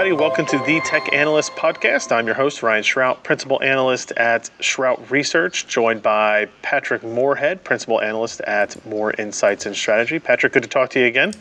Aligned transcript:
everybody. 0.00 0.18
Welcome 0.18 0.46
to 0.46 0.58
the 0.64 0.80
Tech 0.80 1.12
Analyst 1.12 1.52
Podcast. 1.56 2.10
I'm 2.10 2.24
your 2.24 2.34
host, 2.34 2.62
Ryan 2.62 2.82
Shrout, 2.82 3.22
Principal 3.22 3.62
Analyst 3.62 4.12
at 4.12 4.48
Shrout 4.58 5.10
Research, 5.10 5.66
joined 5.66 6.00
by 6.00 6.46
Patrick 6.62 7.02
Moorhead, 7.02 7.62
Principal 7.64 8.00
Analyst 8.00 8.40
at 8.40 8.82
Moor 8.86 9.12
Insights 9.18 9.66
and 9.66 9.76
Strategy. 9.76 10.18
Patrick, 10.18 10.54
good 10.54 10.62
to 10.62 10.70
talk 10.70 10.88
to 10.90 11.00
you 11.00 11.04
again. 11.04 11.34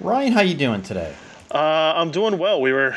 Ryan, 0.00 0.32
how 0.32 0.40
you 0.40 0.56
doing 0.56 0.82
today? 0.82 1.14
Uh, 1.52 1.58
I'm 1.94 2.10
doing 2.10 2.36
well. 2.36 2.60
We 2.60 2.72
were 2.72 2.96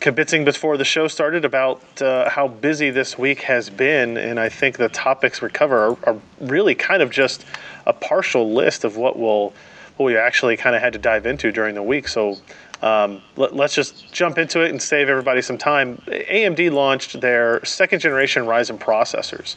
kibitzing 0.00 0.46
before 0.46 0.78
the 0.78 0.86
show 0.86 1.06
started 1.06 1.44
about 1.44 2.00
uh, 2.00 2.30
how 2.30 2.48
busy 2.48 2.88
this 2.88 3.18
week 3.18 3.42
has 3.42 3.68
been, 3.68 4.16
and 4.16 4.40
I 4.40 4.48
think 4.48 4.78
the 4.78 4.88
topics 4.88 5.42
we 5.42 5.50
cover 5.50 5.90
are, 5.90 5.98
are 6.04 6.16
really 6.40 6.74
kind 6.74 7.02
of 7.02 7.10
just 7.10 7.44
a 7.86 7.92
partial 7.92 8.54
list 8.54 8.84
of 8.84 8.96
what 8.96 9.18
we'll 9.18 9.52
what 9.98 10.06
we 10.06 10.16
actually 10.16 10.56
kind 10.56 10.74
of 10.74 10.80
had 10.80 10.94
to 10.94 10.98
dive 10.98 11.26
into 11.26 11.52
during 11.52 11.74
the 11.74 11.82
week. 11.82 12.08
So 12.08 12.38
um, 12.82 13.20
let, 13.36 13.52
us 13.52 13.74
just 13.74 14.12
jump 14.12 14.38
into 14.38 14.62
it 14.62 14.70
and 14.70 14.80
save 14.80 15.08
everybody 15.08 15.42
some 15.42 15.58
time. 15.58 15.98
AMD 16.06 16.72
launched 16.72 17.20
their 17.20 17.64
second 17.64 18.00
generation 18.00 18.44
Ryzen 18.44 18.78
processors 18.78 19.56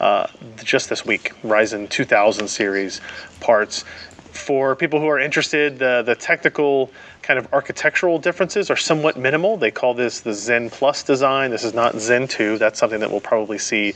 uh, 0.00 0.26
just 0.62 0.88
this 0.88 1.04
week, 1.04 1.32
Ryzen 1.42 1.88
2000 1.88 2.48
series 2.48 3.00
parts. 3.40 3.84
For 4.32 4.74
people 4.74 4.98
who 4.98 5.06
are 5.06 5.20
interested, 5.20 5.78
the, 5.78 6.02
the 6.02 6.16
technical 6.16 6.90
kind 7.22 7.38
of 7.38 7.52
architectural 7.52 8.18
differences 8.18 8.68
are 8.70 8.76
somewhat 8.76 9.16
minimal. 9.16 9.56
They 9.56 9.70
call 9.70 9.94
this 9.94 10.20
the 10.20 10.34
Zen 10.34 10.70
Plus 10.70 11.04
design. 11.04 11.52
This 11.52 11.62
is 11.62 11.72
not 11.72 11.96
Zen 11.98 12.26
2. 12.26 12.58
That's 12.58 12.78
something 12.78 12.98
that 12.98 13.10
we'll 13.10 13.20
probably 13.20 13.58
see 13.58 13.94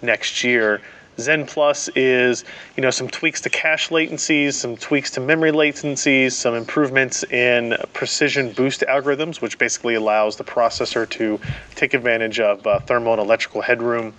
next 0.00 0.44
year. 0.44 0.80
Zen 1.18 1.46
Plus 1.46 1.88
is, 1.96 2.44
you 2.76 2.82
know, 2.82 2.90
some 2.90 3.08
tweaks 3.08 3.40
to 3.42 3.50
cache 3.50 3.88
latencies, 3.88 4.54
some 4.54 4.76
tweaks 4.76 5.10
to 5.12 5.20
memory 5.20 5.52
latencies, 5.52 6.32
some 6.32 6.54
improvements 6.54 7.24
in 7.24 7.76
precision 7.92 8.52
boost 8.52 8.82
algorithms, 8.88 9.40
which 9.40 9.58
basically 9.58 9.94
allows 9.94 10.36
the 10.36 10.44
processor 10.44 11.08
to 11.10 11.38
take 11.74 11.94
advantage 11.94 12.40
of 12.40 12.66
uh, 12.66 12.78
thermal 12.80 13.12
and 13.12 13.20
electrical 13.20 13.60
headroom 13.60 14.14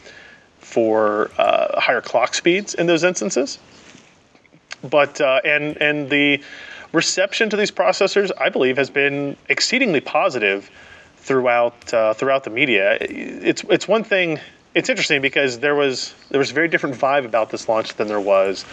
for 0.60 1.32
uh, 1.38 1.80
higher 1.80 2.02
clock 2.02 2.34
speeds 2.34 2.74
in 2.74 2.88
those 2.88 3.04
instances. 3.04 3.60
But 4.84 5.22
uh, 5.22 5.42
and 5.44 5.78
and 5.78 6.10
the 6.10 6.42
reception 6.92 7.50
to 7.50 7.58
these 7.58 7.72
processors, 7.72 8.32
I 8.38 8.50
believe, 8.50 8.78
has 8.78 8.90
been 8.90 9.38
exceedingly 9.50 10.02
positive 10.02 10.70
throughout 11.18 11.94
uh, 11.94 12.14
throughout 12.14 12.44
the 12.44 12.50
media. 12.50 12.98
It's 13.00 13.64
it's 13.70 13.88
one 13.88 14.04
thing 14.04 14.40
it's 14.74 14.90
interesting 14.90 15.22
because 15.22 15.60
there 15.60 15.76
was 15.76 16.14
there 16.30 16.40
was 16.40 16.52
a 16.52 16.54
very 16.54 16.68
different 16.68 16.96
vibe 16.96 17.26
about 17.26 17.50
this 17.50 17.68
launch 17.68 17.96
than 17.96 18.08
there 18.08 18.20
was 18.20 18.66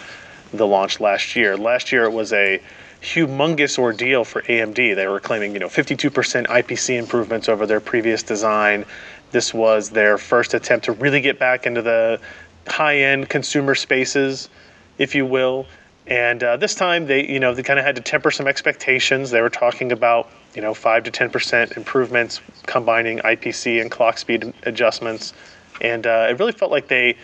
the 0.53 0.65
launch 0.65 0.99
last 0.99 1.35
year. 1.35 1.57
Last 1.57 1.91
year 1.91 2.05
it 2.05 2.11
was 2.11 2.33
a 2.33 2.61
humongous 3.01 3.77
ordeal 3.77 4.23
for 4.23 4.41
AMD. 4.43 4.95
They 4.95 5.07
were 5.07 5.19
claiming, 5.19 5.53
you 5.53 5.59
know, 5.59 5.67
52% 5.67 6.47
IPC 6.47 6.97
improvements 6.97 7.47
over 7.47 7.65
their 7.65 7.79
previous 7.79 8.23
design. 8.23 8.85
This 9.31 9.53
was 9.53 9.89
their 9.89 10.17
first 10.17 10.53
attempt 10.53 10.85
to 10.85 10.93
really 10.93 11.21
get 11.21 11.39
back 11.39 11.65
into 11.65 11.81
the 11.81 12.19
high-end 12.67 13.29
consumer 13.29 13.75
spaces, 13.75 14.49
if 14.97 15.15
you 15.15 15.25
will. 15.25 15.65
And 16.07 16.43
uh, 16.43 16.57
this 16.57 16.75
time 16.75 17.05
they, 17.05 17.25
you 17.27 17.39
know, 17.39 17.53
they 17.53 17.63
kind 17.63 17.79
of 17.79 17.85
had 17.85 17.95
to 17.95 18.01
temper 18.01 18.31
some 18.31 18.47
expectations. 18.47 19.29
They 19.29 19.41
were 19.41 19.49
talking 19.49 19.91
about, 19.91 20.29
you 20.55 20.61
know, 20.61 20.73
five 20.73 21.03
to 21.03 21.11
10% 21.11 21.77
improvements 21.77 22.41
combining 22.65 23.19
IPC 23.19 23.79
and 23.79 23.91
clock 23.91 24.17
speed 24.17 24.51
adjustments 24.63 25.33
and 25.81 26.05
uh, 26.05 26.27
it 26.29 26.39
really 26.39 26.51
felt 26.51 26.71
like 26.71 26.87
they 26.87 27.15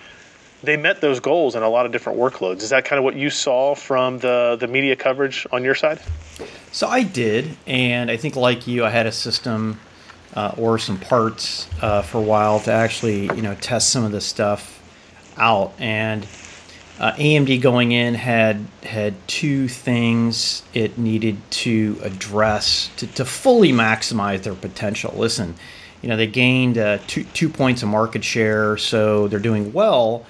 they 0.63 0.77
met 0.77 1.01
those 1.01 1.19
goals 1.19 1.55
in 1.55 1.63
a 1.63 1.69
lot 1.69 1.85
of 1.85 1.91
different 1.91 2.17
workloads. 2.17 2.61
Is 2.61 2.69
that 2.69 2.85
kind 2.85 2.97
of 2.97 3.03
what 3.03 3.15
you 3.15 3.29
saw 3.29 3.75
from 3.75 4.19
the 4.19 4.57
the 4.59 4.67
media 4.67 4.95
coverage 4.95 5.45
on 5.51 5.63
your 5.63 5.75
side? 5.75 5.99
So 6.71 6.87
I 6.87 7.03
did, 7.03 7.55
and 7.67 8.11
I 8.11 8.17
think 8.17 8.35
like 8.35 8.67
you, 8.67 8.83
I 8.83 8.89
had 8.89 9.05
a 9.05 9.11
system 9.11 9.79
uh, 10.33 10.53
or 10.57 10.77
some 10.77 10.99
parts 10.99 11.69
uh, 11.81 12.01
for 12.01 12.17
a 12.17 12.23
while 12.23 12.59
to 12.61 12.71
actually 12.71 13.23
you 13.35 13.41
know 13.41 13.55
test 13.55 13.91
some 13.91 14.03
of 14.03 14.11
this 14.11 14.25
stuff 14.25 14.81
out 15.37 15.73
and. 15.79 16.27
Uh, 16.97 17.11
AMD 17.15 17.61
going 17.61 17.91
in 17.91 18.13
had 18.13 18.65
had 18.83 19.13
two 19.27 19.67
things 19.67 20.63
it 20.73 20.97
needed 20.97 21.37
to 21.49 21.99
address 22.01 22.89
to, 22.95 23.05
to 23.05 23.25
fully 23.25 23.73
maximize 23.73 24.43
their 24.43 24.55
potential. 24.55 25.13
Listen, 25.13 25.55
you 26.05 26.09
know 26.09 26.17
they 26.17 26.27
gained 26.27 26.77
uh, 26.77 26.99
two 27.07 27.23
two 27.23 27.49
points 27.49 27.81
of 27.81 27.89
market 27.89 28.23
share, 28.23 28.77
so 28.77 29.27
they're 29.27 29.39
doing 29.39 29.73
well. 29.73 30.23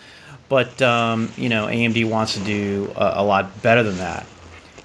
But 0.48 0.82
um, 0.82 1.34
you 1.36 1.50
know 1.50 1.68
AMD 1.68 2.10
wants 2.10 2.36
to 2.36 2.40
do 2.46 2.94
a, 2.96 3.16
a, 3.18 3.24
lot 3.26 3.62
better 3.62 3.84
than 3.84 3.98
that, 3.98 4.26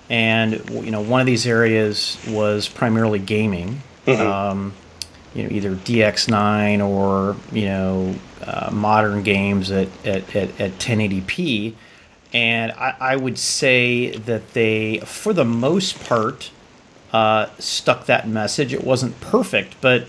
and 0.09 0.69
you 0.69 0.91
know 0.91 1.01
one 1.01 1.21
of 1.21 1.29
these 1.29 1.47
areas 1.47 2.19
was 2.27 2.69
primarily 2.69 3.21
gaming. 3.21 3.81
Mm-hmm. 4.05 4.21
Um, 4.21 4.73
you 5.33 5.45
know 5.45 5.51
either 5.53 5.77
DX9 5.77 6.85
or 6.85 7.37
you 7.53 7.67
know 7.67 8.17
uh, 8.43 8.71
modern 8.73 9.23
games 9.23 9.71
at, 9.71 9.87
at, 10.05 10.35
at, 10.35 10.61
at 10.61 10.73
1080p. 10.73 11.77
And 12.33 12.73
I, 12.73 12.97
I, 12.99 13.17
would 13.17 13.39
say 13.39 14.11
that 14.11 14.55
they, 14.55 14.99
for 15.01 15.33
the 15.33 15.45
most 15.45 16.03
part, 16.05 16.51
uh, 17.13 17.47
stuck 17.59 18.07
that 18.07 18.29
message. 18.29 18.73
It 18.73 18.85
wasn't 18.85 19.21
perfect, 19.21 19.75
but 19.81 20.07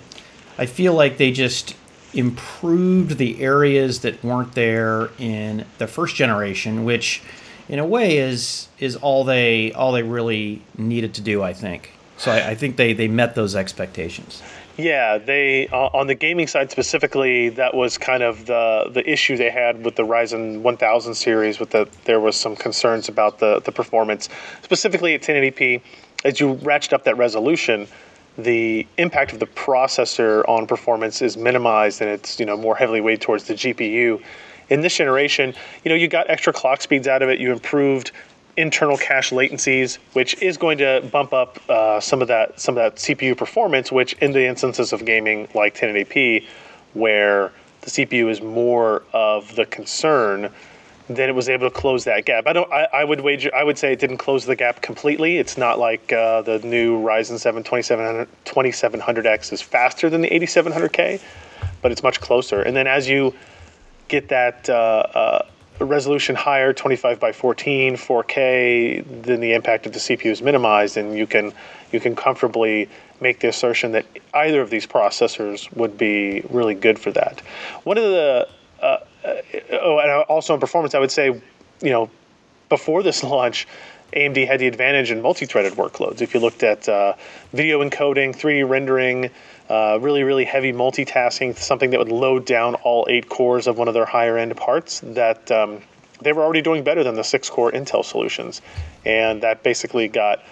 I 0.62 0.68
feel 0.68 0.94
like 0.94 1.18
they 1.18 1.32
just 1.32 1.76
improved 2.14 3.18
the 3.18 3.42
areas 3.42 4.02
that 4.02 4.24
weren't 4.24 4.54
there 4.54 5.10
in 5.18 5.66
the 5.80 5.88
first 5.88 6.16
generation, 6.16 6.84
which 6.84 7.24
in 7.68 7.80
a 7.80 7.86
way 7.86 8.18
is 8.18 8.68
is 8.78 8.96
all 8.96 9.24
they 9.24 9.72
all 9.72 9.92
they 9.92 10.04
really 10.04 10.62
needed 10.78 11.16
to 11.16 11.22
do. 11.22 11.42
I 11.42 11.54
think. 11.54 11.94
So 12.18 12.32
I, 12.32 12.50
I 12.50 12.56
think 12.56 12.76
they 12.76 12.94
they 12.94 13.08
met 13.08 13.34
those 13.34 13.56
expectations. 13.56 14.44
Yeah, 14.78 15.18
they 15.18 15.68
uh, 15.70 15.90
on 15.94 16.06
the 16.06 16.14
gaming 16.14 16.46
side 16.46 16.70
specifically, 16.70 17.50
that 17.50 17.74
was 17.74 17.98
kind 17.98 18.22
of 18.22 18.46
the 18.46 18.92
the 18.94 19.10
issue 19.12 19.38
they 19.38 19.50
had 19.50 19.84
with 19.84 19.96
the 19.96 20.04
Ryzen 20.04 20.62
1000 20.62 21.16
series. 21.16 21.60
With 21.60 21.72
the 21.72 21.90
there 22.06 22.20
was 22.20 22.36
some 22.36 22.56
concerns 22.56 23.10
about 23.10 23.40
the 23.40 23.62
the 23.62 23.72
performance, 23.72 24.30
specifically 24.62 25.16
at 25.16 25.24
1080p. 25.24 25.82
As 26.24 26.40
you 26.40 26.54
ratchet 26.54 26.94
up 26.94 27.04
that 27.06 27.18
resolution, 27.18 27.88
the 28.38 28.88
impact 28.98 29.34
of 29.34 29.40
the 29.40 29.48
processor 29.48 30.48
on 30.48 30.66
performance 30.68 31.22
is 31.22 31.38
minimized 31.38 32.02
and 32.02 32.10
it's 32.10 32.40
you 32.40 32.46
know 32.46 32.58
more 32.58 32.76
heavily 32.76 33.02
weighted 33.02 33.22
towards 33.22 33.46
the 33.46 33.54
GPU. 33.54 34.22
In 34.70 34.82
this 34.82 34.96
generation, 34.96 35.54
you 35.84 35.90
know 35.90 35.96
you 35.96 36.08
got 36.08 36.30
extra 36.30 36.54
clock 36.54 36.82
speeds 36.82 37.08
out 37.08 37.22
of 37.22 37.30
it. 37.30 37.40
You 37.40 37.52
improved 37.52 38.12
internal 38.58 38.98
cache 38.98 39.32
latencies, 39.32 39.98
which 40.14 40.42
is 40.42 40.58
going 40.58 40.78
to 40.78 41.08
bump 41.12 41.34
up 41.34 41.60
uh, 41.70 42.00
some 42.00 42.22
of 42.22 42.28
that 42.30 42.60
some 42.60 42.78
of 42.78 42.84
that 42.84 42.96
CPU 42.96 43.38
performance. 43.38 43.92
Which 43.92 44.14
in 44.14 44.32
the 44.32 44.46
instances 44.46 44.94
of 44.94 45.06
gaming 45.06 45.48
like 45.54 45.76
1080p, 45.76 46.46
where 46.94 47.52
the 47.82 47.90
CPU 47.90 48.30
is 48.30 48.42
more 48.42 49.04
of 49.12 49.56
the 49.56 49.66
concern 49.66 50.52
then 51.16 51.30
it 51.30 51.34
was 51.34 51.50
able 51.50 51.70
to 51.70 51.76
close 51.76 52.04
that 52.06 52.26
gap. 52.26 52.48
I 52.48 52.54
don't. 52.54 52.72
I, 52.72 52.88
I, 52.94 53.04
would 53.04 53.22
wager. 53.22 53.54
I 53.54 53.64
would 53.64 53.78
say 53.78 53.94
it 53.94 54.00
didn't 54.00 54.18
close 54.18 54.46
the 54.46 54.56
gap 54.56 54.82
completely. 54.82 55.38
It's 55.38 55.58
not 55.58 55.80
like 55.80 56.12
uh, 56.14 56.42
the 56.42 56.60
new 56.60 57.02
Ryzen 57.02 57.40
7 57.40 57.64
2700, 57.64 58.28
2700X 58.46 59.54
is 59.54 59.62
faster 59.62 60.10
than 60.10 60.22
the 60.22 60.30
8700K, 60.30 61.22
but 61.82 61.92
it's 61.92 62.04
much 62.04 62.22
closer. 62.22 62.62
And 62.62 62.76
then 62.76 62.88
as 62.88 63.08
you 63.08 63.34
get 64.08 64.30
that 64.30 64.70
uh, 64.70 64.74
uh, 64.74 65.46
resolution 65.80 66.36
higher, 66.36 66.74
25 66.74 67.20
by 67.20 67.32
14, 67.32 67.96
4K, 67.96 69.24
then 69.24 69.40
the 69.40 69.54
impact 69.54 69.86
of 69.86 69.94
the 69.94 70.00
CPU 70.00 70.32
is 70.32 70.42
minimized, 70.42 70.98
and 70.98 71.18
you 71.18 71.28
can 71.28 71.54
you 71.92 72.00
can 72.00 72.16
comfortably 72.16 72.90
make 73.20 73.40
the 73.40 73.48
assertion 73.48 73.92
that 73.92 74.06
either 74.34 74.62
of 74.62 74.70
these 74.70 74.88
processors 74.88 75.72
would 75.76 75.98
be 75.98 76.42
really 76.50 76.74
good 76.74 76.98
for 76.98 77.12
that. 77.12 77.40
One 77.84 77.98
of 77.98 78.04
the 78.04 78.48
uh, 79.24 79.36
oh, 79.72 80.00
and 80.00 80.12
also 80.24 80.54
in 80.54 80.60
performance, 80.60 80.96
I 80.96 81.00
would 81.00 81.12
say, 81.12 81.26
you 81.26 81.90
know, 81.90 82.10
before 82.70 83.04
this 83.04 83.24
launch, 83.36 83.68
AMD 84.14 84.46
had 84.46 84.60
the 84.60 84.68
advantage 84.68 85.12
in 85.12 85.22
multi-threaded 85.22 85.74
workloads. 85.74 86.22
If 86.22 86.34
you 86.34 86.40
looked 86.40 86.64
at 86.64 86.90
uh, 86.90 87.14
video 87.54 87.82
encoding, 87.82 88.36
3D 88.36 88.68
rendering, 88.68 89.30
uh, 89.70 90.00
really, 90.02 90.24
really 90.24 90.44
heavy 90.44 90.74
multitasking, 90.74 91.58
something 91.58 91.92
that 91.92 92.00
would 92.00 92.12
load 92.12 92.46
down 92.46 92.76
all 92.76 93.08
eight 93.10 93.30
cores 93.30 93.68
of 93.68 93.78
one 93.78 93.88
of 93.88 93.94
their 93.94 94.06
higher-end 94.06 94.58
parts, 94.58 95.00
that 95.02 95.50
um, 95.50 95.82
they 96.22 96.34
were 96.34 96.44
already 96.44 96.62
doing 96.62 96.84
better 96.84 97.04
than 97.04 97.16
the 97.16 97.24
six-core 97.24 97.72
Intel 97.72 98.04
solutions, 98.04 98.62
and 99.06 99.44
that 99.44 99.64
basically 99.64 100.10
got 100.10 100.44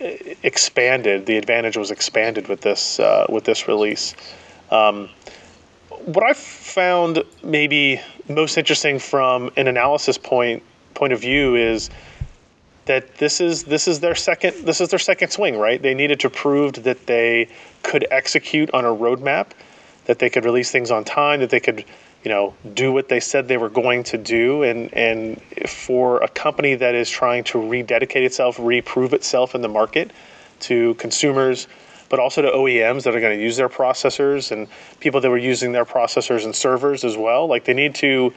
expanded. 0.00 1.26
The 1.26 1.36
advantage 1.36 1.76
was 1.76 1.90
expanded 1.90 2.48
with 2.48 2.60
this 2.60 3.00
uh, 3.00 3.26
with 3.28 3.44
this 3.44 3.68
release. 3.68 4.14
Um, 4.70 5.08
what 6.14 6.24
I 6.24 6.32
found 6.32 7.22
maybe 7.42 8.00
most 8.30 8.56
interesting 8.56 8.98
from 8.98 9.50
an 9.56 9.68
analysis 9.68 10.16
point 10.16 10.62
point 10.94 11.12
of 11.12 11.20
view 11.20 11.54
is 11.54 11.90
that 12.86 13.18
this 13.18 13.42
is 13.42 13.64
this 13.64 13.86
is 13.86 14.00
their 14.00 14.14
second 14.14 14.64
this 14.64 14.80
is 14.80 14.88
their 14.88 14.98
second 14.98 15.30
swing, 15.30 15.58
right? 15.58 15.80
They 15.80 15.92
needed 15.92 16.18
to 16.20 16.30
prove 16.30 16.72
that 16.84 17.06
they 17.06 17.48
could 17.82 18.06
execute 18.10 18.70
on 18.72 18.86
a 18.86 18.88
roadmap, 18.88 19.48
that 20.06 20.18
they 20.18 20.30
could 20.30 20.46
release 20.46 20.70
things 20.70 20.90
on 20.90 21.04
time, 21.04 21.40
that 21.40 21.50
they 21.50 21.60
could 21.60 21.84
you 22.24 22.30
know 22.30 22.54
do 22.72 22.90
what 22.90 23.10
they 23.10 23.20
said 23.20 23.46
they 23.46 23.58
were 23.58 23.68
going 23.68 24.02
to 24.04 24.16
do 24.16 24.62
and 24.62 24.92
and 24.94 25.42
for 25.68 26.22
a 26.22 26.28
company 26.28 26.74
that 26.74 26.94
is 26.94 27.10
trying 27.10 27.44
to 27.44 27.58
rededicate 27.58 28.24
itself 28.24 28.58
reprove 28.58 29.12
itself 29.12 29.54
in 29.54 29.60
the 29.60 29.68
market 29.68 30.10
to 30.60 30.94
consumers 30.94 31.68
but 32.08 32.18
also 32.18 32.42
to 32.42 32.50
OEMs 32.50 33.02
that 33.04 33.14
are 33.14 33.20
going 33.20 33.36
to 33.36 33.42
use 33.42 33.56
their 33.56 33.68
processors 33.68 34.50
and 34.50 34.68
people 35.00 35.20
that 35.20 35.30
were 35.30 35.38
using 35.38 35.72
their 35.72 35.84
processors 35.84 36.44
and 36.44 36.54
servers 36.54 37.04
as 37.04 37.16
well. 37.16 37.46
Like 37.46 37.64
they 37.64 37.74
need 37.74 37.94
to 37.96 38.32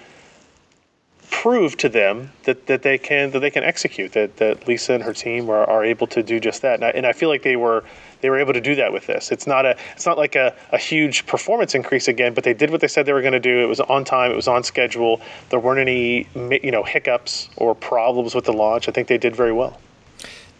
prove 1.31 1.77
to 1.77 1.89
them 1.89 2.29
that, 2.44 2.68
that 2.68 2.83
they 2.83 2.97
can 2.97 3.31
that 3.31 3.39
they 3.39 3.50
can 3.50 3.63
execute 3.63 4.12
that, 4.12 4.38
that 4.38 4.68
Lisa 4.68 4.94
and 4.94 5.03
her 5.03 5.13
team 5.13 5.50
are, 5.50 5.68
are 5.68 5.83
able 5.83 6.06
to 6.06 6.21
do 6.21 6.39
just 6.39 6.62
that. 6.62 6.75
And 6.75 6.85
I, 6.85 6.89
and 6.89 7.07
I 7.07 7.13
feel 7.13 7.29
like 7.29 7.41
they 7.41 7.56
were 7.56 7.83
they 8.19 8.29
were 8.29 8.38
able 8.38 8.53
to 8.53 8.62
do 8.62 8.75
that 8.75 8.94
with 8.94 9.07
this. 9.07 9.31
It's 9.31 9.47
not 9.47 9.65
a 9.65 9.75
it's 9.94 10.06
not 10.06 10.18
like 10.18 10.35
a, 10.35 10.56
a 10.71 10.77
huge 10.77 11.25
performance 11.25 11.73
increase 11.73 12.07
again 12.07 12.33
but 12.33 12.44
they 12.44 12.53
did 12.53 12.69
what 12.69 12.81
they 12.81 12.88
said 12.88 13.06
they 13.06 13.13
were 13.13 13.21
going 13.21 13.33
to 13.33 13.39
do. 13.39 13.59
It 13.62 13.65
was 13.65 13.79
on 13.79 14.03
time 14.06 14.31
it 14.31 14.35
was 14.35 14.47
on 14.47 14.63
schedule. 14.63 15.21
There 15.50 15.59
weren't 15.59 15.79
any 15.79 16.27
you 16.63 16.71
know 16.71 16.83
hiccups 16.83 17.50
or 17.57 17.73
problems 17.73 18.35
with 18.35 18.45
the 18.45 18.53
launch. 18.53 18.88
I 18.88 18.91
think 18.91 19.07
they 19.07 19.18
did 19.18 19.35
very 19.35 19.53
well. 19.53 19.79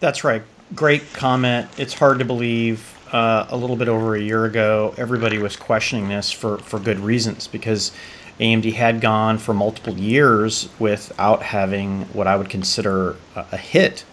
That's 0.00 0.24
right. 0.24 0.42
Great 0.74 1.12
comment. 1.12 1.68
It's 1.78 1.94
hard 1.94 2.18
to 2.18 2.24
believe 2.24 2.98
uh, 3.12 3.46
a 3.50 3.56
little 3.56 3.76
bit 3.76 3.88
over 3.88 4.16
a 4.16 4.20
year 4.20 4.44
ago 4.44 4.94
everybody 4.96 5.38
was 5.38 5.56
questioning 5.56 6.08
this 6.08 6.32
for 6.32 6.58
for 6.58 6.78
good 6.78 6.98
reasons 6.98 7.46
because 7.46 7.92
AMD 8.40 8.72
had 8.72 9.00
gone 9.00 9.38
for 9.38 9.54
multiple 9.54 9.94
years 9.94 10.68
without 10.78 11.42
having 11.42 12.02
what 12.06 12.26
I 12.26 12.36
would 12.36 12.48
consider 12.48 13.16
a, 13.36 13.56
hit. 13.56 14.04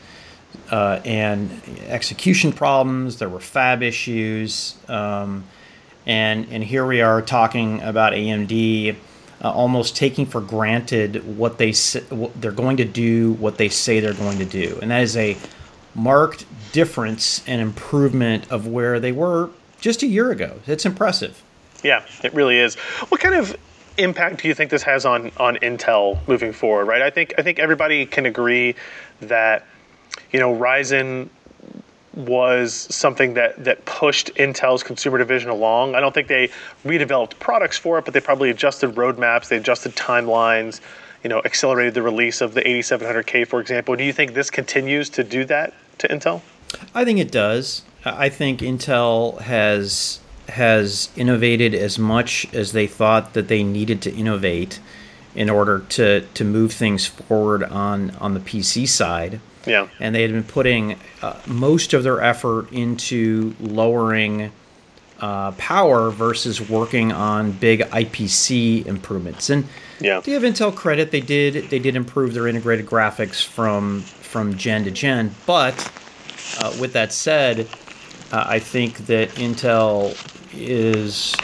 Uh, 0.70 1.00
and 1.06 1.50
execution 1.88 2.52
problems, 2.52 3.18
there 3.18 3.30
were 3.30 3.40
fab 3.40 3.82
issues, 3.82 4.76
um, 4.88 5.44
and 6.06 6.48
and 6.52 6.64
here 6.64 6.86
we 6.86 7.02
are 7.02 7.22
talking 7.22 7.82
about 7.82 8.14
AMD 8.14 8.96
uh, 9.42 9.52
almost 9.52 9.96
taking 9.96 10.26
for 10.26 10.42
granted 10.42 11.38
what 11.38 11.58
they 11.58 11.72
what 12.10 12.40
they're 12.40 12.52
going 12.52 12.78
to 12.78 12.86
do, 12.86 13.34
what 13.34 13.58
they 13.58 13.70
say 13.70 14.00
they're 14.00 14.14
going 14.14 14.40
to 14.40 14.46
do, 14.46 14.78
and 14.82 14.92
that 14.92 15.02
is 15.02 15.18
a 15.18 15.38
marked 15.96 16.46
difference 16.72 17.44
and 17.48 17.62
improvement 17.62 18.50
of 18.52 18.68
where 18.68 19.00
they 19.00 19.12
were 19.12 19.50
just 19.82 20.04
a 20.04 20.08
year 20.08 20.32
ago. 20.32 20.60
It's 20.68 20.86
impressive. 20.86 21.42
Yeah, 21.84 22.06
it 22.24 22.34
really 22.34 22.60
is. 22.60 22.76
What 22.76 23.22
kind 23.22 23.36
of 23.36 23.56
impact 23.98 24.42
do 24.42 24.48
you 24.48 24.54
think 24.54 24.72
this 24.72 24.84
has 24.84 25.06
on 25.06 25.32
on 25.38 25.58
Intel 25.58 26.26
moving 26.28 26.54
forward? 26.54 26.86
Right. 26.86 27.02
I 27.02 27.10
think 27.10 27.34
I 27.38 27.42
think 27.42 27.60
everybody 27.60 28.06
can 28.06 28.26
agree 28.26 28.76
that 29.22 29.66
you 30.32 30.40
know 30.40 30.54
Ryzen 30.56 31.30
was 32.16 32.74
something 32.74 33.36
that 33.36 33.64
that 33.64 33.86
pushed 33.86 34.34
Intel's 34.36 34.84
consumer 34.84 35.18
division 35.18 35.50
along. 35.50 35.96
I 35.96 36.00
don't 36.00 36.14
think 36.14 36.28
they 36.28 36.50
redeveloped 36.86 37.40
products 37.40 37.78
for 37.78 38.00
it, 38.00 38.06
but 38.06 38.14
they 38.14 38.20
probably 38.20 38.50
adjusted 38.50 38.96
roadmaps, 38.96 39.48
they 39.48 39.58
adjusted 39.58 39.96
timelines, 39.96 40.82
you 41.24 41.30
know, 41.30 41.42
accelerated 41.44 41.94
the 41.94 42.02
release 42.02 42.42
of 42.42 42.54
the 42.54 42.62
8700K, 42.62 43.48
for 43.48 43.60
example. 43.60 43.96
Do 43.96 44.04
you 44.04 44.14
think 44.14 44.34
this 44.34 44.50
continues 44.50 45.10
to 45.12 45.24
do 45.24 45.46
that 45.46 45.74
to 46.00 46.08
Intel? 46.08 46.42
I 46.94 47.04
think 47.04 47.20
it 47.20 47.32
does. 47.32 47.84
I 48.06 48.30
think 48.30 48.62
Intel 48.62 49.40
has 49.42 50.20
has 50.50 51.10
innovated 51.16 51.76
as 51.76 52.00
much 52.00 52.52
as 52.56 52.72
they 52.72 52.88
thought 52.88 53.34
that 53.34 53.48
they 53.48 53.64
needed 53.64 54.02
to 54.02 54.12
innovate 54.12 54.80
in 55.36 55.50
order 55.50 55.80
to 55.90 56.22
to 56.22 56.44
move 56.44 56.72
things 56.72 57.06
forward 57.06 57.64
on 57.64 58.12
on 58.12 58.34
the 58.34 58.40
PC 58.40 58.88
side. 58.88 59.40
Yeah. 59.66 59.90
And 60.00 60.16
they 60.16 60.22
had 60.22 60.32
been 60.32 60.44
putting 60.44 60.96
uh, 61.22 61.40
most 61.46 61.94
of 61.94 62.04
their 62.04 62.22
effort 62.22 62.72
into 62.72 63.56
lowering 63.60 64.52
uh, 65.22 65.52
power 65.52 66.10
versus 66.12 66.62
working 66.70 67.12
on 67.12 67.52
big 67.52 67.82
IPC 67.82 68.86
improvements. 68.86 69.50
And 69.50 69.68
yeah. 70.00 70.22
to 70.22 70.26
give 70.26 70.44
Intel 70.44 70.76
credit, 70.76 71.12
they 71.12 71.22
did 71.22 71.70
they 71.70 71.80
did 71.80 71.96
improve 71.96 72.34
their 72.34 72.48
integrated 72.48 72.86
graphics 72.86 73.44
from 73.44 74.02
from 74.02 74.58
gen 74.58 74.84
to 74.86 74.92
gen. 74.92 75.36
But 75.46 75.92
uh, 76.60 76.76
with 76.80 76.94
that 76.94 77.12
said, 77.12 77.68
uh, 78.32 78.46
I 78.48 78.60
think 78.60 78.98
that 79.08 79.30
Intel 79.32 80.16
is 80.54 81.36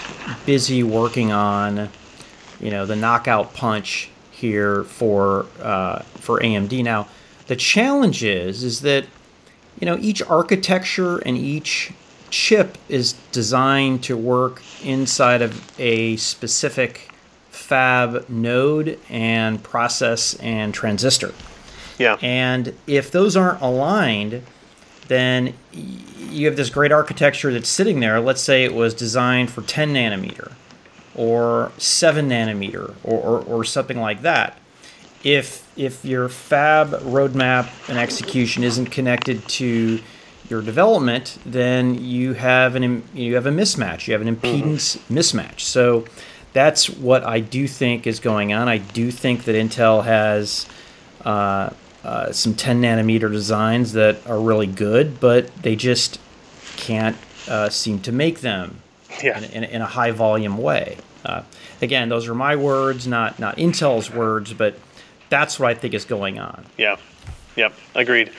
busy 0.46 0.84
working 0.84 1.32
on, 1.32 1.90
you 2.60 2.72
know, 2.72 2.86
the 2.86 2.96
knockout 2.96 3.54
punch 3.54 4.10
here 4.32 4.84
for 4.84 5.46
uh, 5.62 6.00
for 6.20 6.40
AMD. 6.40 6.84
Now, 6.84 7.08
the 7.48 7.56
challenge 7.56 8.24
is 8.24 8.64
is 8.64 8.82
that 8.82 9.06
you 9.80 9.86
know 9.86 9.98
each 10.00 10.22
architecture 10.24 11.18
and 11.20 11.38
each 11.38 11.92
chip 12.36 12.78
is 12.90 13.14
designed 13.32 14.04
to 14.04 14.18
work 14.18 14.62
inside 14.84 15.42
of 15.42 15.72
a 15.80 16.18
specific 16.18 17.10
fab 17.50 18.28
node 18.28 19.00
and 19.10 19.64
process 19.64 20.36
and 20.42 20.74
transistor. 20.74 21.34
Yeah. 21.98 22.18
And 22.22 22.76
if 22.88 23.10
those 23.10 23.38
aren't 23.38 23.62
aligned, 23.62 24.44
then 25.08 25.54
you 25.72 26.46
have 26.48 26.58
this 26.58 26.70
great 26.70 26.92
architecture 26.92 27.54
that's 27.54 27.70
sitting 27.70 28.02
there. 28.02 28.20
Let's 28.20 28.42
say 28.42 28.66
it 28.66 28.74
was 28.74 28.94
designed 28.94 29.50
for 29.50 29.62
10 29.62 29.94
nanometer 29.94 30.52
or 31.16 31.72
7 31.78 32.28
nanometer 32.28 32.96
or, 33.06 33.18
or, 33.18 33.40
or 33.44 33.64
something 33.64 34.02
like 34.02 34.24
that. 34.24 34.58
If, 35.24 35.72
if 35.78 36.04
your 36.04 36.28
fab 36.28 36.90
roadmap 36.90 37.70
and 37.88 37.98
execution 37.98 38.66
isn't 38.66 38.88
connected 38.88 39.48
to 39.48 40.02
your 40.50 40.62
development, 40.62 41.38
then 41.46 41.96
you 42.04 42.34
have 42.34 42.76
an 42.76 43.04
you 43.14 43.36
have 43.36 43.46
a 43.46 43.52
mismatch. 43.52 44.08
You 44.08 44.14
have 44.14 44.22
an 44.22 44.36
impedance 44.36 44.98
mm-hmm. 44.98 45.18
mismatch. 45.18 45.62
So 45.62 46.06
that's 46.54 46.90
what 46.90 47.24
I 47.24 47.42
do 47.42 47.68
think 47.68 48.08
is 48.08 48.20
going 48.20 48.54
on. 48.54 48.70
I 48.70 48.78
do 48.78 49.12
think 49.12 49.44
that 49.44 49.56
Intel 49.56 50.06
has 50.06 50.66
uh, 51.26 51.72
uh, 52.04 52.32
some 52.32 52.54
10 52.54 52.82
nanometer 52.82 53.30
designs 53.30 53.94
that 53.94 54.26
are 54.26 54.40
really 54.40 54.68
good, 54.68 55.20
but 55.20 55.54
they 55.58 55.76
just 55.76 56.20
can't 56.78 57.18
uh, 57.50 57.70
seem 57.70 58.00
to 58.02 58.12
make 58.12 58.40
them 58.40 58.80
yeah. 59.22 59.38
in, 59.38 59.44
in, 59.46 59.64
in, 59.66 59.82
a 59.82 59.86
high 59.86 60.12
volume 60.12 60.58
way. 60.58 60.98
Uh, 61.26 61.42
again, 61.82 62.08
those 62.10 62.28
are 62.28 62.36
my 62.36 62.56
words, 62.56 63.08
not 63.08 63.40
not 63.40 63.58
Intel's 63.58 64.10
words, 64.12 64.54
but 64.54 64.78
that's 65.30 65.60
what 65.60 65.70
I 65.70 65.74
think 65.74 65.94
is 65.94 66.06
going 66.06 66.40
on. 66.40 66.66
Yeah, 66.78 66.98
yep, 67.56 67.74
agreed. 67.96 68.32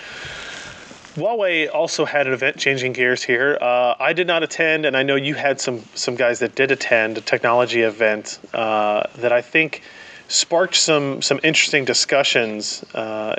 Huawei 1.16 1.72
also 1.72 2.04
had 2.04 2.26
an 2.26 2.34
event 2.34 2.58
changing 2.58 2.92
gears 2.92 3.22
here. 3.22 3.56
Uh, 3.58 3.94
I 3.98 4.12
did 4.12 4.26
not 4.26 4.42
attend, 4.42 4.84
and 4.84 4.94
I 4.94 5.02
know 5.02 5.16
you 5.16 5.34
had 5.34 5.58
some 5.60 5.82
some 5.94 6.14
guys 6.14 6.40
that 6.40 6.54
did 6.54 6.70
attend 6.70 7.16
a 7.16 7.22
technology 7.22 7.80
event 7.80 8.38
uh, 8.52 9.04
that 9.16 9.32
I 9.32 9.40
think 9.40 9.82
sparked 10.28 10.74
some 10.74 11.22
some 11.22 11.40
interesting 11.42 11.86
discussions. 11.86 12.84
Uh, 12.94 13.34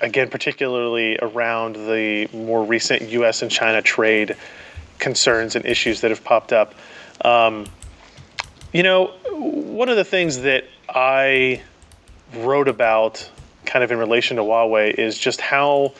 again, 0.00 0.30
particularly 0.30 1.18
around 1.20 1.76
the 1.76 2.28
more 2.32 2.64
recent 2.64 3.02
U.S. 3.10 3.42
and 3.42 3.50
China 3.50 3.82
trade 3.82 4.34
concerns 4.98 5.54
and 5.54 5.66
issues 5.66 6.00
that 6.00 6.10
have 6.10 6.24
popped 6.24 6.54
up. 6.54 6.74
Um, 7.22 7.66
you 8.72 8.82
know, 8.82 9.08
one 9.28 9.90
of 9.90 9.96
the 9.96 10.04
things 10.04 10.38
that 10.38 10.64
I 10.88 11.60
wrote 12.36 12.68
about, 12.68 13.30
kind 13.66 13.84
of 13.84 13.92
in 13.92 13.98
relation 13.98 14.38
to 14.38 14.42
Huawei, 14.42 14.94
is 14.94 15.18
just 15.18 15.42
how 15.42 15.92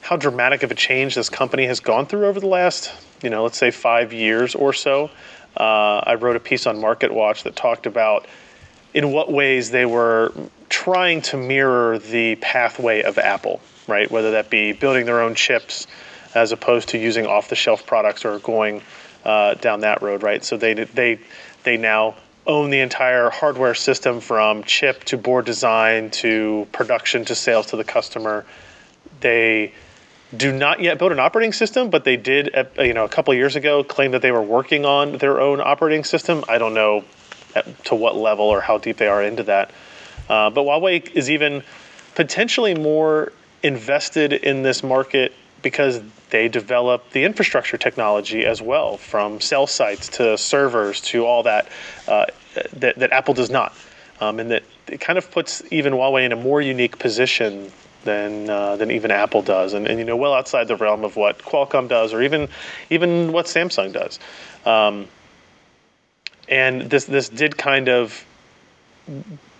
how 0.00 0.16
dramatic 0.16 0.62
of 0.62 0.70
a 0.70 0.74
change 0.74 1.14
this 1.14 1.28
company 1.28 1.66
has 1.66 1.80
gone 1.80 2.06
through 2.06 2.26
over 2.26 2.40
the 2.40 2.46
last, 2.46 2.92
you 3.22 3.30
know, 3.30 3.42
let's 3.42 3.58
say 3.58 3.70
five 3.70 4.12
years 4.12 4.54
or 4.54 4.72
so. 4.72 5.10
Uh, 5.56 6.02
I 6.04 6.14
wrote 6.14 6.36
a 6.36 6.40
piece 6.40 6.66
on 6.66 6.80
Market 6.80 7.12
Watch 7.12 7.42
that 7.42 7.56
talked 7.56 7.86
about 7.86 8.26
in 8.94 9.12
what 9.12 9.30
ways 9.30 9.70
they 9.70 9.86
were 9.86 10.32
trying 10.68 11.20
to 11.22 11.36
mirror 11.36 11.98
the 11.98 12.36
pathway 12.36 13.02
of 13.02 13.18
Apple, 13.18 13.60
right? 13.86 14.10
Whether 14.10 14.30
that 14.32 14.50
be 14.50 14.72
building 14.72 15.04
their 15.04 15.20
own 15.20 15.34
chips 15.34 15.86
as 16.34 16.52
opposed 16.52 16.88
to 16.90 16.98
using 16.98 17.26
off-the-shelf 17.26 17.86
products 17.86 18.24
or 18.24 18.38
going 18.38 18.82
uh, 19.24 19.54
down 19.54 19.80
that 19.80 20.02
road, 20.02 20.22
right? 20.22 20.44
So 20.44 20.56
they 20.56 20.74
they 20.74 21.18
they 21.64 21.76
now 21.76 22.14
own 22.46 22.70
the 22.70 22.80
entire 22.80 23.28
hardware 23.28 23.74
system 23.74 24.20
from 24.20 24.62
chip 24.64 25.04
to 25.04 25.18
board 25.18 25.44
design 25.44 26.10
to 26.10 26.66
production 26.72 27.24
to 27.26 27.34
sales 27.34 27.66
to 27.66 27.76
the 27.76 27.84
customer. 27.84 28.46
They 29.20 29.74
do 30.36 30.52
not 30.52 30.80
yet 30.80 30.98
build 30.98 31.12
an 31.12 31.18
operating 31.18 31.52
system, 31.52 31.90
but 31.90 32.04
they 32.04 32.16
did, 32.16 32.50
you 32.78 32.92
know, 32.92 33.04
a 33.04 33.08
couple 33.08 33.32
years 33.34 33.56
ago 33.56 33.82
claim 33.82 34.10
that 34.10 34.22
they 34.22 34.32
were 34.32 34.42
working 34.42 34.84
on 34.84 35.18
their 35.18 35.40
own 35.40 35.60
operating 35.60 36.04
system. 36.04 36.44
I 36.48 36.58
don't 36.58 36.74
know 36.74 37.04
at, 37.54 37.84
to 37.86 37.94
what 37.94 38.16
level 38.16 38.46
or 38.46 38.60
how 38.60 38.78
deep 38.78 38.98
they 38.98 39.08
are 39.08 39.22
into 39.22 39.44
that. 39.44 39.70
Uh, 40.28 40.50
but 40.50 40.62
Huawei 40.62 41.10
is 41.14 41.30
even 41.30 41.62
potentially 42.14 42.74
more 42.74 43.32
invested 43.62 44.32
in 44.32 44.62
this 44.62 44.82
market 44.82 45.32
because 45.62 46.00
they 46.30 46.48
develop 46.48 47.10
the 47.10 47.24
infrastructure 47.24 47.78
technology 47.78 48.44
as 48.44 48.60
well, 48.60 48.98
from 48.98 49.40
cell 49.40 49.66
sites 49.66 50.08
to 50.08 50.36
servers 50.36 51.00
to 51.00 51.24
all 51.24 51.42
that 51.44 51.68
uh, 52.06 52.26
that, 52.74 52.98
that 52.98 53.12
Apple 53.12 53.34
does 53.34 53.50
not, 53.50 53.74
um, 54.20 54.38
and 54.40 54.50
that 54.50 54.62
it 54.88 55.00
kind 55.00 55.18
of 55.18 55.30
puts 55.30 55.62
even 55.70 55.92
Huawei 55.92 56.24
in 56.24 56.32
a 56.32 56.36
more 56.36 56.60
unique 56.60 56.98
position 56.98 57.72
than 58.04 58.48
uh, 58.48 58.76
than 58.76 58.90
even 58.90 59.10
Apple 59.10 59.42
does, 59.42 59.74
and, 59.74 59.86
and 59.86 59.98
you 59.98 60.04
know 60.04 60.16
well 60.16 60.34
outside 60.34 60.68
the 60.68 60.76
realm 60.76 61.04
of 61.04 61.16
what 61.16 61.38
Qualcomm 61.38 61.88
does 61.88 62.12
or 62.12 62.22
even 62.22 62.48
even 62.90 63.32
what 63.32 63.46
Samsung 63.46 63.92
does. 63.92 64.18
Um, 64.64 65.08
and 66.48 66.82
this 66.82 67.04
this 67.04 67.28
did 67.28 67.56
kind 67.56 67.88
of 67.88 68.24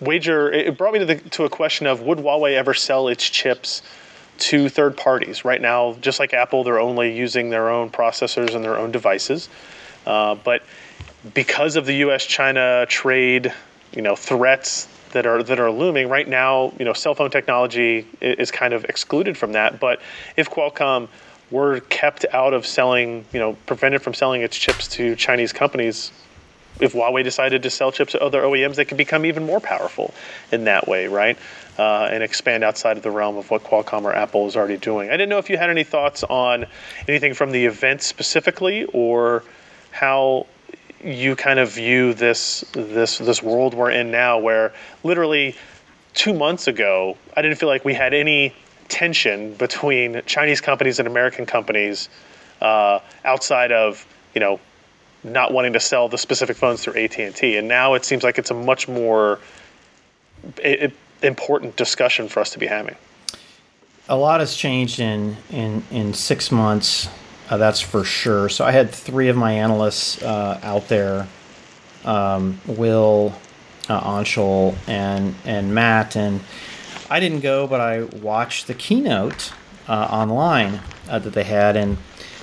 wager. 0.00 0.50
It 0.50 0.78
brought 0.78 0.92
me 0.92 1.00
to 1.00 1.06
the 1.06 1.16
to 1.16 1.44
a 1.44 1.50
question 1.50 1.86
of 1.86 2.02
would 2.02 2.18
Huawei 2.18 2.54
ever 2.54 2.74
sell 2.74 3.08
its 3.08 3.28
chips 3.28 3.82
to 4.38 4.68
third 4.68 4.96
parties. 4.96 5.44
Right 5.44 5.60
now, 5.60 5.94
just 6.00 6.20
like 6.20 6.32
Apple, 6.32 6.64
they're 6.64 6.80
only 6.80 7.16
using 7.16 7.50
their 7.50 7.68
own 7.68 7.90
processors 7.90 8.54
and 8.54 8.64
their 8.64 8.76
own 8.76 8.92
devices. 8.92 9.48
Uh, 10.06 10.36
but 10.36 10.62
because 11.34 11.76
of 11.76 11.86
the 11.86 11.94
U.S.-China 11.94 12.88
trade, 12.88 13.52
you 13.92 14.02
know, 14.02 14.14
threats 14.14 14.86
that 15.12 15.26
are 15.26 15.42
that 15.42 15.60
are 15.60 15.70
looming 15.70 16.08
right 16.08 16.28
now, 16.28 16.72
you 16.78 16.84
know, 16.84 16.92
cell 16.92 17.14
phone 17.14 17.30
technology 17.30 18.06
is 18.20 18.50
kind 18.50 18.74
of 18.74 18.84
excluded 18.84 19.36
from 19.36 19.52
that. 19.52 19.80
But 19.80 20.00
if 20.36 20.50
Qualcomm 20.50 21.08
were 21.50 21.80
kept 21.80 22.26
out 22.32 22.54
of 22.54 22.66
selling, 22.66 23.24
you 23.32 23.40
know, 23.40 23.54
prevented 23.66 24.02
from 24.02 24.14
selling 24.14 24.42
its 24.42 24.56
chips 24.56 24.88
to 24.88 25.16
Chinese 25.16 25.52
companies, 25.52 26.12
if 26.80 26.92
Huawei 26.92 27.24
decided 27.24 27.62
to 27.62 27.70
sell 27.70 27.90
chips 27.90 28.12
to 28.12 28.22
other 28.22 28.42
OEMs, 28.42 28.76
they 28.76 28.84
could 28.84 28.98
become 28.98 29.26
even 29.26 29.44
more 29.44 29.60
powerful 29.60 30.14
in 30.52 30.64
that 30.64 30.86
way, 30.86 31.06
right? 31.06 31.38
Uh, 31.78 32.08
and 32.10 32.22
expand 32.22 32.64
outside 32.64 32.96
of 32.96 33.02
the 33.02 33.10
realm 33.10 33.36
of 33.36 33.50
what 33.50 33.64
Qualcomm 33.64 34.04
or 34.04 34.12
Apple 34.12 34.46
is 34.46 34.56
already 34.56 34.76
doing. 34.76 35.08
I 35.08 35.12
didn't 35.12 35.28
know 35.28 35.38
if 35.38 35.48
you 35.48 35.56
had 35.56 35.70
any 35.70 35.84
thoughts 35.84 36.24
on 36.24 36.66
anything 37.06 37.34
from 37.34 37.52
the 37.52 37.66
event 37.66 38.02
specifically, 38.02 38.84
or 38.86 39.44
how 39.90 40.46
you 41.02 41.36
kind 41.36 41.58
of 41.58 41.72
view 41.72 42.14
this 42.14 42.64
this 42.72 43.18
this 43.18 43.42
world 43.42 43.74
we're 43.74 43.90
in 43.90 44.10
now, 44.10 44.38
where 44.38 44.72
literally 45.04 45.54
two 46.14 46.32
months 46.32 46.66
ago, 46.66 47.16
I 47.36 47.42
didn't 47.42 47.58
feel 47.58 47.68
like 47.68 47.84
we 47.84 47.94
had 47.94 48.14
any 48.14 48.54
tension 48.88 49.54
between 49.54 50.22
Chinese 50.26 50.60
companies 50.60 50.98
and 50.98 51.06
American 51.06 51.46
companies 51.46 52.08
uh, 52.60 53.00
outside 53.24 53.72
of 53.72 54.06
you 54.34 54.40
know 54.40 54.60
not 55.24 55.52
wanting 55.52 55.72
to 55.72 55.80
sell 55.80 56.08
the 56.08 56.18
specific 56.18 56.56
phones 56.56 56.82
through 56.82 57.02
AT 57.02 57.18
and 57.18 57.34
T, 57.34 57.56
and 57.56 57.68
now 57.68 57.94
it 57.94 58.04
seems 58.04 58.22
like 58.22 58.38
it's 58.38 58.50
a 58.50 58.54
much 58.54 58.88
more 58.88 59.38
it, 60.58 60.92
important 61.22 61.76
discussion 61.76 62.28
for 62.28 62.40
us 62.40 62.50
to 62.50 62.58
be 62.58 62.66
having. 62.66 62.96
A 64.08 64.16
lot 64.16 64.40
has 64.40 64.54
changed 64.54 65.00
in 65.00 65.36
in 65.50 65.84
in 65.90 66.14
six 66.14 66.50
months. 66.50 67.08
Uh, 67.48 67.56
that's 67.56 67.80
for 67.80 68.04
sure. 68.04 68.48
So 68.48 68.64
I 68.64 68.72
had 68.72 68.90
three 68.90 69.28
of 69.28 69.36
my 69.36 69.52
analysts 69.52 70.22
uh, 70.22 70.60
out 70.62 70.88
there: 70.88 71.26
um, 72.04 72.60
Will, 72.66 73.34
uh, 73.88 74.00
Anshul, 74.00 74.76
and 74.86 75.34
and 75.44 75.74
Matt. 75.74 76.14
And 76.14 76.40
I 77.08 77.20
didn't 77.20 77.40
go, 77.40 77.66
but 77.66 77.80
I 77.80 78.02
watched 78.02 78.66
the 78.66 78.74
keynote 78.74 79.52
uh, 79.88 80.08
online 80.10 80.80
uh, 81.08 81.18
that 81.20 81.32
they 81.32 81.44
had, 81.44 81.74
and 81.74 81.96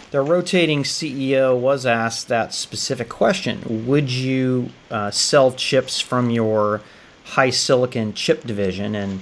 their 0.10 0.24
rotating 0.24 0.82
CEO 0.84 1.56
was 1.58 1.86
asked 1.86 2.28
that 2.30 2.52
specific 2.54 3.08
question: 3.08 3.86
Would 3.86 4.12
you 4.12 4.72
uh, 4.90 5.12
sell 5.12 5.52
chips 5.52 6.00
from 6.00 6.32
your 6.32 6.82
HiSilicon 7.28 8.16
chip 8.16 8.44
division? 8.44 8.96
And 8.96 9.22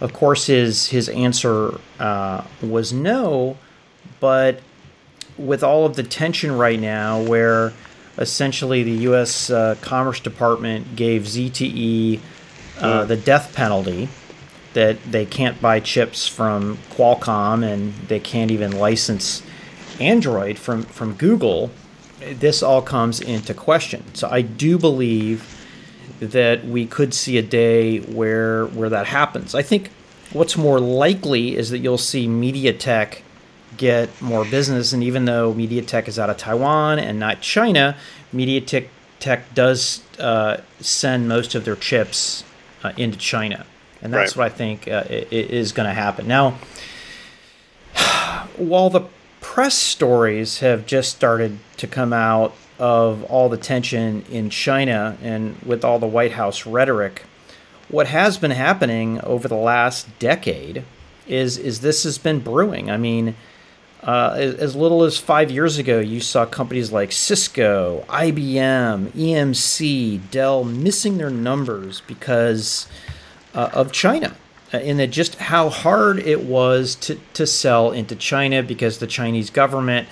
of 0.00 0.14
course, 0.14 0.46
his 0.46 0.88
his 0.88 1.10
answer 1.10 1.78
was 2.62 2.90
no, 2.90 3.58
but 4.18 4.60
with 5.40 5.62
all 5.62 5.86
of 5.86 5.96
the 5.96 6.02
tension 6.02 6.56
right 6.56 6.78
now, 6.78 7.20
where 7.22 7.72
essentially 8.18 8.82
the 8.82 9.02
U.S. 9.02 9.50
Uh, 9.50 9.76
Commerce 9.80 10.20
Department 10.20 10.96
gave 10.96 11.22
ZTE 11.22 12.20
uh, 12.80 13.04
the 13.04 13.16
death 13.16 13.54
penalty 13.54 14.08
that 14.72 15.02
they 15.10 15.26
can't 15.26 15.60
buy 15.60 15.80
chips 15.80 16.26
from 16.26 16.78
Qualcomm 16.90 17.64
and 17.64 17.92
they 18.08 18.20
can't 18.20 18.50
even 18.50 18.78
license 18.78 19.42
Android 19.98 20.58
from, 20.58 20.84
from 20.84 21.14
Google, 21.14 21.70
this 22.20 22.62
all 22.62 22.82
comes 22.82 23.20
into 23.20 23.52
question. 23.54 24.04
So 24.14 24.28
I 24.30 24.42
do 24.42 24.78
believe 24.78 25.56
that 26.20 26.64
we 26.64 26.86
could 26.86 27.14
see 27.14 27.38
a 27.38 27.42
day 27.42 27.98
where 27.98 28.66
where 28.66 28.90
that 28.90 29.06
happens. 29.06 29.54
I 29.54 29.62
think 29.62 29.90
what's 30.32 30.56
more 30.56 30.78
likely 30.78 31.56
is 31.56 31.70
that 31.70 31.78
you'll 31.78 31.98
see 31.98 32.26
MediaTek 32.26 33.20
get 33.76 34.20
more 34.20 34.44
business. 34.44 34.92
And 34.92 35.02
even 35.02 35.24
though 35.24 35.52
MediaTek 35.52 36.08
is 36.08 36.18
out 36.18 36.30
of 36.30 36.36
Taiwan 36.36 36.98
and 36.98 37.18
not 37.18 37.40
China, 37.40 37.96
MediaTek 38.34 38.88
Tech 39.20 39.54
does 39.54 40.02
uh, 40.18 40.58
send 40.80 41.28
most 41.28 41.54
of 41.54 41.64
their 41.66 41.76
chips 41.76 42.42
uh, 42.82 42.92
into 42.96 43.18
China, 43.18 43.66
and 44.00 44.12
that's 44.12 44.34
right. 44.34 44.44
what 44.44 44.52
I 44.52 44.56
think 44.56 44.88
uh, 44.88 45.04
is 45.08 45.72
going 45.72 45.86
to 45.86 45.92
happen. 45.92 46.26
Now, 46.26 46.58
while 48.56 48.88
the 48.88 49.02
press 49.40 49.74
stories 49.74 50.60
have 50.60 50.86
just 50.86 51.14
started 51.14 51.58
to 51.76 51.86
come 51.86 52.14
out 52.14 52.54
of 52.78 53.22
all 53.24 53.50
the 53.50 53.58
tension 53.58 54.24
in 54.30 54.48
China 54.48 55.18
and 55.22 55.60
with 55.62 55.84
all 55.84 55.98
the 55.98 56.06
White 56.06 56.32
House 56.32 56.64
rhetoric, 56.64 57.24
what 57.88 58.06
has 58.06 58.38
been 58.38 58.52
happening 58.52 59.20
over 59.20 59.48
the 59.48 59.54
last 59.54 60.06
decade 60.18 60.82
is 61.26 61.58
is 61.58 61.82
this 61.82 62.04
has 62.04 62.16
been 62.16 62.40
brewing. 62.40 62.90
I 62.90 62.96
mean, 62.96 63.36
uh, 64.02 64.34
as 64.38 64.74
little 64.74 65.02
as 65.02 65.18
five 65.18 65.50
years 65.50 65.78
ago, 65.78 66.00
you 66.00 66.20
saw 66.20 66.46
companies 66.46 66.90
like 66.90 67.12
Cisco, 67.12 68.04
IBM, 68.08 69.08
EMC, 69.10 70.30
Dell 70.30 70.64
missing 70.64 71.18
their 71.18 71.30
numbers 71.30 72.00
because 72.06 72.88
uh, 73.54 73.68
of 73.74 73.92
China. 73.92 74.34
Uh, 74.72 74.78
and 74.78 74.98
that 74.98 75.10
just 75.10 75.34
how 75.34 75.68
hard 75.68 76.18
it 76.18 76.44
was 76.44 76.94
to, 76.94 77.16
to 77.34 77.46
sell 77.46 77.90
into 77.92 78.16
China 78.16 78.62
because 78.62 78.98
the 78.98 79.06
Chinese 79.06 79.50
government 79.50 80.08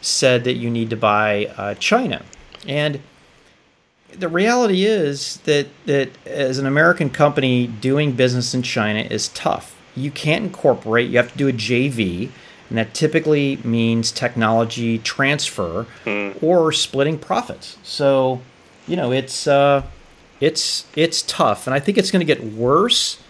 said 0.00 0.44
that 0.44 0.54
you 0.54 0.70
need 0.70 0.90
to 0.90 0.96
buy 0.96 1.46
uh, 1.56 1.74
China. 1.74 2.22
And 2.68 3.00
the 4.12 4.28
reality 4.28 4.84
is 4.84 5.38
that, 5.38 5.66
that 5.86 6.10
as 6.26 6.58
an 6.58 6.66
American 6.66 7.10
company, 7.10 7.66
doing 7.66 8.12
business 8.12 8.54
in 8.54 8.62
China 8.62 9.00
is 9.00 9.28
tough. 9.28 9.76
You 9.96 10.10
can't 10.10 10.44
incorporate, 10.44 11.10
you 11.10 11.16
have 11.16 11.32
to 11.32 11.38
do 11.38 11.48
a 11.48 11.52
JV 11.52 12.30
and 12.72 12.78
that 12.78 12.94
typically 12.94 13.58
means 13.64 14.10
technology 14.10 14.96
transfer 14.96 15.84
mm. 16.06 16.42
or 16.42 16.72
splitting 16.72 17.18
profits. 17.18 17.76
So, 17.82 18.40
you 18.88 18.96
know, 18.96 19.12
it's 19.12 19.46
uh, 19.46 19.82
it's 20.40 20.86
it's 20.96 21.20
tough, 21.20 21.66
and 21.66 21.74
I 21.74 21.80
think 21.80 21.98
it's 21.98 22.10
going 22.10 22.26
to 22.26 22.34
get 22.34 22.42
worse 22.42 23.22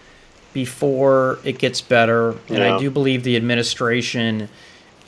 before 0.52 1.40
it 1.42 1.58
gets 1.58 1.80
better. 1.80 2.36
And. 2.46 2.62
I 2.62 2.78
do 2.78 2.88
believe 2.88 3.24
the 3.24 3.34
administration 3.34 4.48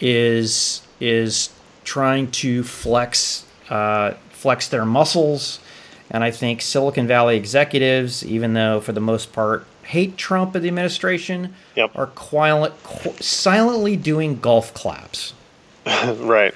is 0.01 0.83
is 0.99 1.51
trying 1.85 2.33
to 2.33 2.65
flex 2.65 3.47
uh, 3.71 4.15
flex 4.31 4.67
their 4.67 4.85
muscles. 4.85 5.61
And 6.11 6.25
I 6.25 6.33
think 6.33 6.61
Silicon 6.61 7.07
Valley 7.07 7.37
executives, 7.37 8.27
even 8.27 8.55
though 8.55 8.81
for 8.81 8.91
the 8.91 9.01
most 9.01 9.33
part 9.33 9.65
hate 9.85 10.17
Trump 10.17 10.55
and 10.55 10.65
the 10.65 10.69
administration 10.69 11.55
yep. 11.77 11.91
are 11.95 12.07
quiet, 12.09 12.73
silently 13.21 13.97
doing 13.97 14.41
golf 14.41 14.73
claps. 14.75 15.35
right. 15.87 16.55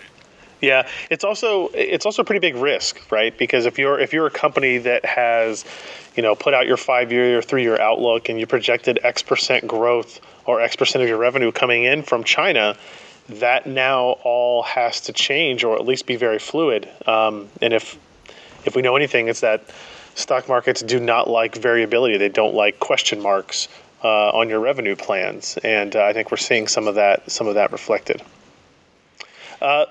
Yeah, 0.61 0.89
it's 1.11 1.23
also 1.23 1.69
it's 1.73 2.05
also 2.05 2.23
a 2.23 2.25
pretty 2.25 2.41
big 2.41 2.57
risk, 2.57 3.13
right? 3.13 3.37
Because 3.37 3.67
if 3.67 3.79
you're 3.79 3.99
if 3.99 4.13
you're 4.13 4.27
a 4.27 4.31
company 4.31 4.79
that 4.79 5.05
has, 5.05 5.65
you 6.17 6.23
know, 6.23 6.35
put 6.35 6.53
out 6.53 6.67
your 6.67 6.77
five 6.77 7.13
year 7.13 7.39
or 7.39 7.43
three 7.43 7.63
year 7.63 7.81
outlook 7.81 8.29
and 8.29 8.41
you 8.41 8.47
projected 8.47 8.99
X 9.03 9.23
percent 9.23 9.69
growth 9.69 10.21
or 10.47 10.61
X 10.61 10.75
percent 10.75 11.03
of 11.03 11.09
your 11.09 11.19
revenue 11.19 11.53
coming 11.53 11.85
in 11.85 12.03
from 12.03 12.25
China, 12.25 12.77
that 13.29 13.67
now 13.67 14.17
all 14.25 14.63
has 14.65 15.01
to 15.03 15.13
change 15.13 15.63
or 15.63 15.77
at 15.77 15.87
least 15.87 16.07
be 16.07 16.17
very 16.17 16.41
fluid. 16.41 16.89
Um, 17.07 17.49
and 17.63 17.73
if 17.73 17.97
if 18.65 18.75
we 18.75 18.83
know 18.83 18.97
anything, 18.97 19.29
it's 19.29 19.41
that 19.41 19.63
stock 20.19 20.49
markets 20.49 20.83
do 20.83 21.01
not 21.01 21.29
like 21.29 21.57
variability. 21.57 22.19
They 22.19 22.29
don't 22.29 22.55
like 22.55 22.81
question 22.81 23.23
marks 23.23 23.69
uh, 24.03 24.31
on 24.31 24.49
your 24.49 24.61
revenue 24.61 24.97
plans, 24.97 25.59
and 25.65 25.95
uh, 25.95 26.05
I 26.05 26.13
think 26.13 26.31
we're 26.31 26.37
seeing 26.37 26.69
some 26.69 26.87
of 26.89 26.97
that 26.97 27.31
some 27.31 27.47
of 27.47 27.55
that 27.55 27.73
reflected. 27.73 28.23
Uh, 29.61 29.87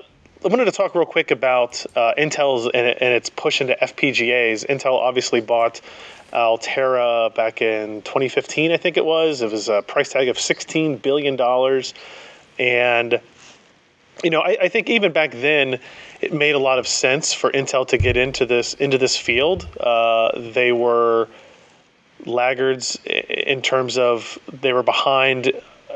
I 0.46 0.48
wanted 0.50 0.66
to 0.66 0.72
talk 0.72 0.94
real 0.96 1.06
quick 1.06 1.32
about 1.32 1.84
uh, 1.96 2.14
Intel's 2.18 2.66
and, 2.66 2.88
and, 2.88 3.14
its 3.14 3.30
push 3.30 3.60
into 3.60 3.76
FPGAs. 3.82 4.68
Intel 4.68 4.94
obviously 4.94 5.42
bought 5.42 5.82
Altera 6.32 7.32
back 7.36 7.62
in 7.62 8.02
2015, 8.04 8.72
I 8.72 8.78
think 8.78 8.98
it 8.98 9.06
was. 9.06 9.42
It 9.42 9.52
was 9.52 9.68
a 9.68 9.82
price 9.82 10.12
tag 10.12 10.28
of 10.28 10.40
16 10.40 10.98
billion 10.98 11.36
dollars, 11.38 11.94
and 12.60 13.20
you 14.24 14.30
know, 14.30 14.42
I, 14.42 14.58
I, 14.64 14.70
think 14.70 14.90
even 14.90 15.12
back 15.12 15.32
then, 15.32 15.80
it 16.22 16.34
made 16.34 16.56
a 16.56 16.60
lot 16.60 16.80
of 16.80 16.88
sense 16.88 17.34
for 17.34 17.52
Intel 17.52 17.88
to 17.88 17.98
get 17.98 18.18
into 18.18 18.46
this 18.46 18.74
into 18.76 18.98
this 18.98 19.16
field. 19.16 19.68
Uh, 19.80 20.32
they 20.54 20.72
were 20.72 21.28
laggards 22.26 23.00
in 23.06 23.62
terms 23.62 23.98
of 23.98 24.38
they 24.62 24.74
were 24.74 24.84
behind 24.84 25.52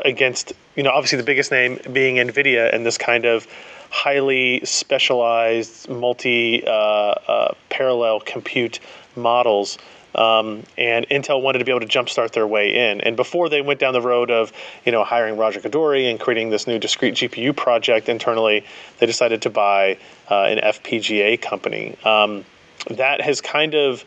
against 0.05 0.53
you 0.75 0.83
know 0.83 0.91
obviously 0.91 1.17
the 1.17 1.23
biggest 1.23 1.51
name 1.51 1.79
being 1.91 2.15
Nvidia 2.15 2.73
and 2.73 2.85
this 2.85 2.97
kind 2.97 3.25
of 3.25 3.47
highly 3.89 4.61
specialized 4.63 5.89
multi 5.89 6.63
uh, 6.65 6.71
uh, 6.71 7.53
parallel 7.69 8.19
compute 8.21 8.79
models. 9.15 9.77
Um, 10.13 10.63
and 10.77 11.07
Intel 11.09 11.41
wanted 11.41 11.59
to 11.59 11.65
be 11.65 11.71
able 11.71 11.81
to 11.81 11.87
jumpstart 11.87 12.31
their 12.31 12.47
way 12.47 12.91
in. 12.91 13.01
And 13.01 13.15
before 13.15 13.49
they 13.49 13.61
went 13.61 13.79
down 13.79 13.93
the 13.93 14.01
road 14.01 14.29
of, 14.29 14.51
you 14.85 14.91
know, 14.91 15.03
hiring 15.03 15.37
Raja 15.37 15.59
Koduri 15.59 16.09
and 16.09 16.19
creating 16.19 16.49
this 16.49 16.67
new 16.67 16.79
discrete 16.79 17.15
GPU 17.15 17.55
project 17.55 18.09
internally, 18.09 18.65
they 18.99 19.05
decided 19.05 19.41
to 19.43 19.49
buy 19.49 19.97
uh, 20.29 20.43
an 20.43 20.57
FPGA 20.57 21.41
company. 21.41 21.97
Um, 22.03 22.45
that 22.89 23.21
has 23.21 23.41
kind 23.41 23.73
of 23.73 24.03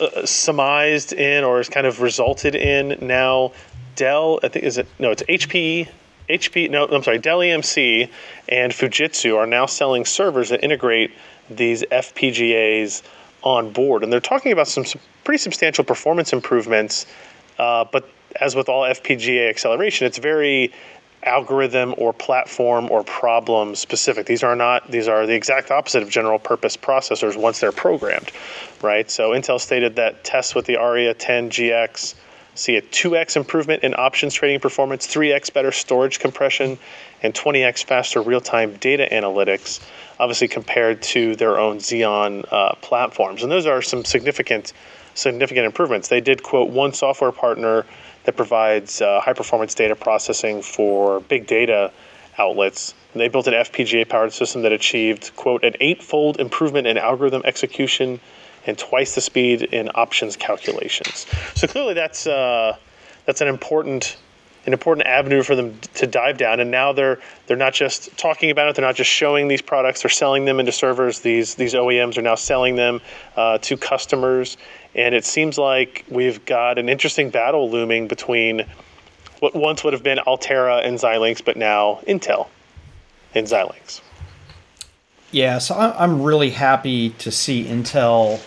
uh, 0.00 0.24
surmised 0.24 1.12
in 1.12 1.44
or 1.44 1.58
has 1.58 1.68
kind 1.68 1.86
of 1.86 2.00
resulted 2.00 2.54
in 2.54 2.98
now 3.06 3.52
Dell. 3.96 4.38
I 4.42 4.48
think 4.48 4.64
is 4.64 4.78
it 4.78 4.86
no, 4.98 5.10
it's 5.10 5.22
HP. 5.22 5.88
HP. 6.30 6.70
No, 6.70 6.86
I'm 6.86 7.02
sorry. 7.02 7.18
Dell 7.18 7.38
EMC 7.38 8.08
and 8.48 8.72
Fujitsu 8.72 9.36
are 9.36 9.46
now 9.46 9.66
selling 9.66 10.04
servers 10.04 10.50
that 10.50 10.62
integrate 10.62 11.10
these 11.50 11.82
FPGAs 11.82 13.02
on 13.48 13.72
board, 13.72 14.02
and 14.02 14.12
they're 14.12 14.20
talking 14.20 14.52
about 14.52 14.68
some, 14.68 14.84
pretty 15.24 15.38
substantial 15.38 15.82
performance 15.82 16.32
improvements. 16.32 17.06
Uh, 17.58 17.84
but 17.90 18.08
as 18.40 18.54
with 18.54 18.68
all 18.68 18.82
FPGA 18.82 19.48
acceleration, 19.48 20.06
it's 20.06 20.18
very 20.18 20.72
algorithm 21.24 21.94
or 21.98 22.12
platform 22.12 22.90
or 22.90 23.02
problem 23.02 23.74
specific. 23.74 24.26
These 24.26 24.44
are 24.44 24.54
not 24.54 24.88
these 24.90 25.08
are 25.08 25.26
the 25.26 25.34
exact 25.34 25.70
opposite 25.70 26.02
of 26.02 26.10
general 26.10 26.38
purpose 26.38 26.76
processors 26.76 27.36
once 27.36 27.58
they're 27.58 27.72
programmed, 27.72 28.30
right? 28.82 29.10
So 29.10 29.30
Intel 29.30 29.60
stated 29.60 29.96
that 29.96 30.22
tests 30.22 30.54
with 30.54 30.66
the 30.66 30.74
Arria 30.74 31.14
10 31.18 31.50
GX 31.50 32.14
see 32.58 32.76
a 32.76 32.82
2x 32.82 33.36
improvement 33.36 33.82
in 33.82 33.94
options 33.96 34.34
trading 34.34 34.60
performance, 34.60 35.06
3x 35.06 35.52
better 35.52 35.72
storage 35.72 36.18
compression, 36.18 36.78
and 37.22 37.34
20x 37.34 37.84
faster 37.84 38.20
real-time 38.20 38.74
data 38.76 39.08
analytics, 39.10 39.80
obviously 40.18 40.48
compared 40.48 41.00
to 41.02 41.36
their 41.36 41.58
own 41.58 41.78
Xeon 41.78 42.44
uh, 42.52 42.74
platforms. 42.76 43.42
And 43.42 43.50
those 43.50 43.66
are 43.66 43.82
some 43.82 44.04
significant 44.04 44.72
significant 45.14 45.66
improvements. 45.66 46.08
They 46.08 46.20
did 46.20 46.42
quote 46.42 46.70
one 46.70 46.92
software 46.92 47.32
partner 47.32 47.84
that 48.24 48.36
provides 48.36 49.00
uh, 49.00 49.20
high 49.20 49.32
performance 49.32 49.74
data 49.74 49.96
processing 49.96 50.62
for 50.62 51.20
big 51.20 51.46
data 51.46 51.92
outlets. 52.38 52.94
And 53.12 53.20
they 53.20 53.28
built 53.28 53.46
an 53.46 53.54
FPGA 53.54 54.08
powered 54.08 54.32
system 54.32 54.62
that 54.62 54.72
achieved, 54.72 55.34
quote, 55.34 55.64
an 55.64 55.74
eightfold 55.80 56.38
improvement 56.38 56.86
in 56.86 56.98
algorithm 56.98 57.42
execution 57.44 58.20
and 58.68 58.78
twice 58.78 59.16
the 59.16 59.20
speed 59.20 59.62
in 59.62 59.90
options 59.96 60.36
calculations. 60.36 61.26
So 61.54 61.66
clearly 61.66 61.94
that's, 61.94 62.26
uh, 62.26 62.76
that's 63.24 63.40
an 63.40 63.48
important 63.48 64.16
an 64.66 64.74
important 64.74 65.06
avenue 65.06 65.42
for 65.42 65.56
them 65.56 65.78
to 65.94 66.06
dive 66.06 66.36
down. 66.36 66.60
And 66.60 66.70
now 66.70 66.92
they're 66.92 67.18
they're 67.46 67.56
not 67.56 67.72
just 67.72 68.16
talking 68.18 68.50
about 68.50 68.68
it; 68.68 68.76
they're 68.76 68.84
not 68.84 68.96
just 68.96 69.10
showing 69.10 69.48
these 69.48 69.62
products; 69.62 70.02
they're 70.02 70.10
selling 70.10 70.44
them 70.44 70.60
into 70.60 70.72
servers. 70.72 71.20
These 71.20 71.54
these 71.54 71.74
OEMs 71.74 72.18
are 72.18 72.22
now 72.22 72.34
selling 72.34 72.76
them 72.76 73.00
uh, 73.36 73.58
to 73.58 73.76
customers, 73.78 74.58
and 74.94 75.14
it 75.14 75.24
seems 75.24 75.56
like 75.56 76.04
we've 76.10 76.44
got 76.44 76.78
an 76.78 76.88
interesting 76.88 77.30
battle 77.30 77.70
looming 77.70 78.08
between 78.08 78.66
what 79.40 79.54
once 79.54 79.84
would 79.84 79.94
have 79.94 80.02
been 80.02 80.18
Altera 80.18 80.78
and 80.78 80.98
Xilinx, 80.98 81.42
but 81.42 81.56
now 81.56 82.00
Intel 82.06 82.48
and 83.34 83.46
Xilinx. 83.46 84.02
Yeah, 85.30 85.58
so 85.58 85.74
I'm 85.74 86.22
really 86.22 86.50
happy 86.50 87.10
to 87.10 87.30
see 87.30 87.64
Intel 87.64 88.40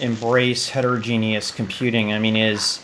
embrace 0.00 0.70
heterogeneous 0.70 1.50
computing. 1.50 2.12
I 2.12 2.18
mean, 2.18 2.36
is 2.36 2.80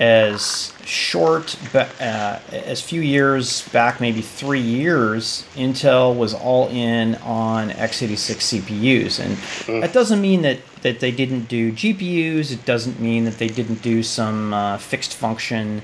as 0.00 0.72
short, 0.84 1.56
uh, 1.74 2.38
as 2.50 2.80
few 2.80 3.00
years 3.00 3.68
back, 3.68 4.00
maybe 4.00 4.22
three 4.22 4.60
years, 4.60 5.44
Intel 5.54 6.16
was 6.16 6.32
all 6.32 6.68
in 6.68 7.16
on 7.16 7.70
x86 7.70 8.60
CPUs, 8.60 9.20
and 9.20 9.36
mm. 9.36 9.80
that 9.80 9.92
doesn't 9.92 10.20
mean 10.20 10.42
that 10.42 10.58
that 10.82 11.00
they 11.00 11.12
didn't 11.12 11.44
do 11.44 11.72
GPUs. 11.72 12.52
It 12.52 12.64
doesn't 12.64 13.00
mean 13.00 13.24
that 13.24 13.38
they 13.38 13.48
didn't 13.48 13.82
do 13.82 14.02
some 14.02 14.52
uh, 14.54 14.78
fixed 14.78 15.14
function 15.14 15.82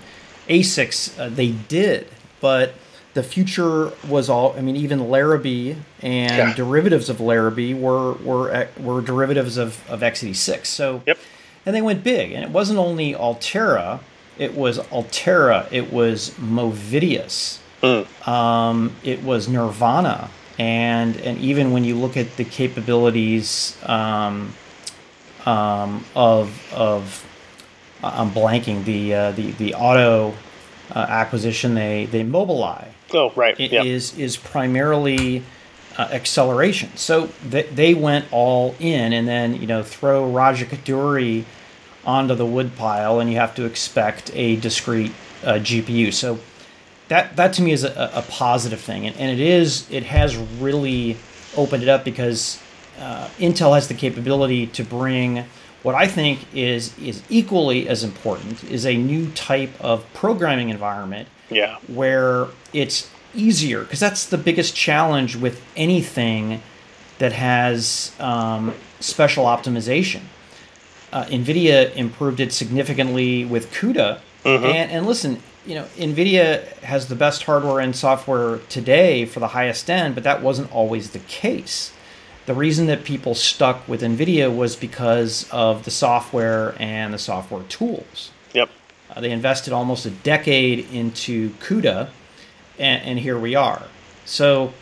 ASICs. 0.48 1.18
Uh, 1.18 1.28
they 1.28 1.52
did, 1.52 2.08
but 2.40 2.74
the 3.18 3.22
future 3.22 3.92
was 4.06 4.30
all. 4.30 4.54
I 4.56 4.60
mean, 4.60 4.76
even 4.76 5.10
Larrabee 5.10 5.74
and 6.00 6.36
yeah. 6.36 6.54
derivatives 6.54 7.08
of 7.08 7.20
Larrabee 7.20 7.74
were 7.74 8.12
were 8.14 8.68
were 8.78 9.00
derivatives 9.00 9.56
of 9.56 9.88
of 9.90 10.00
x86. 10.00 10.66
So. 10.66 11.02
Yep 11.06 11.18
and 11.68 11.76
they 11.76 11.82
went 11.82 12.02
big. 12.02 12.32
And 12.32 12.42
it 12.42 12.50
wasn't 12.50 12.78
only 12.78 13.14
Altera, 13.14 14.00
it 14.38 14.56
was 14.56 14.78
Altera, 14.90 15.68
it 15.70 15.92
was 15.92 16.30
Movidius, 16.40 17.58
mm. 17.82 18.26
um, 18.26 18.96
it 19.04 19.22
was 19.22 19.50
Nirvana, 19.50 20.30
and 20.58 21.14
and 21.18 21.38
even 21.38 21.72
when 21.72 21.84
you 21.84 21.94
look 21.94 22.16
at 22.16 22.38
the 22.38 22.44
capabilities 22.44 23.76
um, 23.84 24.54
um, 25.44 26.06
of 26.16 26.72
of 26.72 27.26
I'm 28.02 28.30
blanking 28.30 28.86
the 28.86 29.14
uh, 29.14 29.32
the 29.32 29.50
the 29.50 29.74
auto 29.74 30.34
uh, 30.94 31.00
acquisition 31.00 31.74
they 31.74 32.06
they 32.06 32.24
Mobileye. 32.24 32.88
Oh 33.12 33.32
right, 33.36 33.58
yeah. 33.58 33.82
is 33.82 34.16
is 34.18 34.36
primarily 34.36 35.42
uh, 35.96 36.08
acceleration. 36.12 36.96
So 36.96 37.30
th- 37.50 37.70
they 37.74 37.94
went 37.94 38.26
all 38.32 38.74
in, 38.78 39.12
and 39.12 39.26
then 39.26 39.60
you 39.60 39.66
know 39.66 39.82
throw 39.82 40.30
Raja 40.30 40.66
Koduri 40.66 41.44
onto 42.04 42.34
the 42.34 42.46
woodpile, 42.46 43.20
and 43.20 43.30
you 43.30 43.36
have 43.36 43.54
to 43.56 43.64
expect 43.64 44.30
a 44.34 44.56
discrete 44.56 45.12
uh, 45.44 45.54
GPU. 45.54 46.12
So 46.12 46.38
that 47.08 47.36
that 47.36 47.52
to 47.54 47.62
me 47.62 47.72
is 47.72 47.84
a, 47.84 48.10
a 48.14 48.22
positive 48.28 48.80
thing, 48.80 49.06
and, 49.06 49.16
and, 49.16 49.30
it 49.30 49.40
is 49.40 49.90
it 49.90 50.04
has 50.04 50.36
really 50.36 51.16
opened 51.56 51.82
it 51.82 51.88
up 51.88 52.04
because 52.04 52.60
uh, 53.00 53.28
Intel 53.38 53.74
has 53.74 53.88
the 53.88 53.94
capability 53.94 54.66
to 54.68 54.84
bring 54.84 55.44
what 55.82 55.94
I 55.94 56.06
think 56.06 56.40
is 56.54 56.96
is 56.98 57.22
equally 57.28 57.88
as 57.88 58.04
important 58.04 58.64
is 58.64 58.84
a 58.84 58.96
new 58.96 59.30
type 59.30 59.70
of 59.80 60.04
programming 60.14 60.68
environment. 60.68 61.28
Yeah. 61.50 61.78
Where 61.86 62.48
it's 62.72 63.10
easier 63.34 63.82
because 63.82 64.00
that's 64.00 64.26
the 64.26 64.38
biggest 64.38 64.74
challenge 64.74 65.36
with 65.36 65.62
anything 65.76 66.62
that 67.18 67.32
has 67.32 68.12
um, 68.20 68.74
special 69.00 69.44
optimization 69.44 70.22
uh, 71.12 71.24
NVIDIA 71.24 71.94
improved 71.94 72.40
it 72.40 72.52
significantly 72.52 73.44
with 73.44 73.72
CUDA. 73.72 74.20
Mm-hmm. 74.44 74.64
And, 74.64 74.90
and 74.90 75.06
listen, 75.06 75.42
you 75.66 75.74
know, 75.74 75.84
NVIDIA 75.96 76.66
has 76.78 77.08
the 77.08 77.14
best 77.14 77.42
hardware 77.44 77.80
and 77.80 77.94
software 77.94 78.58
today 78.68 79.24
for 79.24 79.40
the 79.40 79.48
highest 79.48 79.90
end, 79.90 80.14
but 80.14 80.24
that 80.24 80.42
wasn't 80.42 80.72
always 80.72 81.10
the 81.10 81.18
case. 81.20 81.92
The 82.46 82.54
reason 82.54 82.86
that 82.86 83.04
people 83.04 83.34
stuck 83.34 83.86
with 83.86 84.00
NVIDIA 84.00 84.54
was 84.54 84.74
because 84.76 85.48
of 85.50 85.84
the 85.84 85.90
software 85.90 86.74
and 86.78 87.12
the 87.12 87.18
software 87.18 87.64
tools. 87.64 88.30
Uh, 89.18 89.20
they 89.20 89.32
invested 89.32 89.72
almost 89.72 90.06
a 90.06 90.10
decade 90.10 90.88
into 90.92 91.50
CUDA, 91.54 92.08
and, 92.78 93.02
and 93.02 93.18
here 93.18 93.36
we 93.36 93.56
are. 93.56 93.82
So 94.24 94.72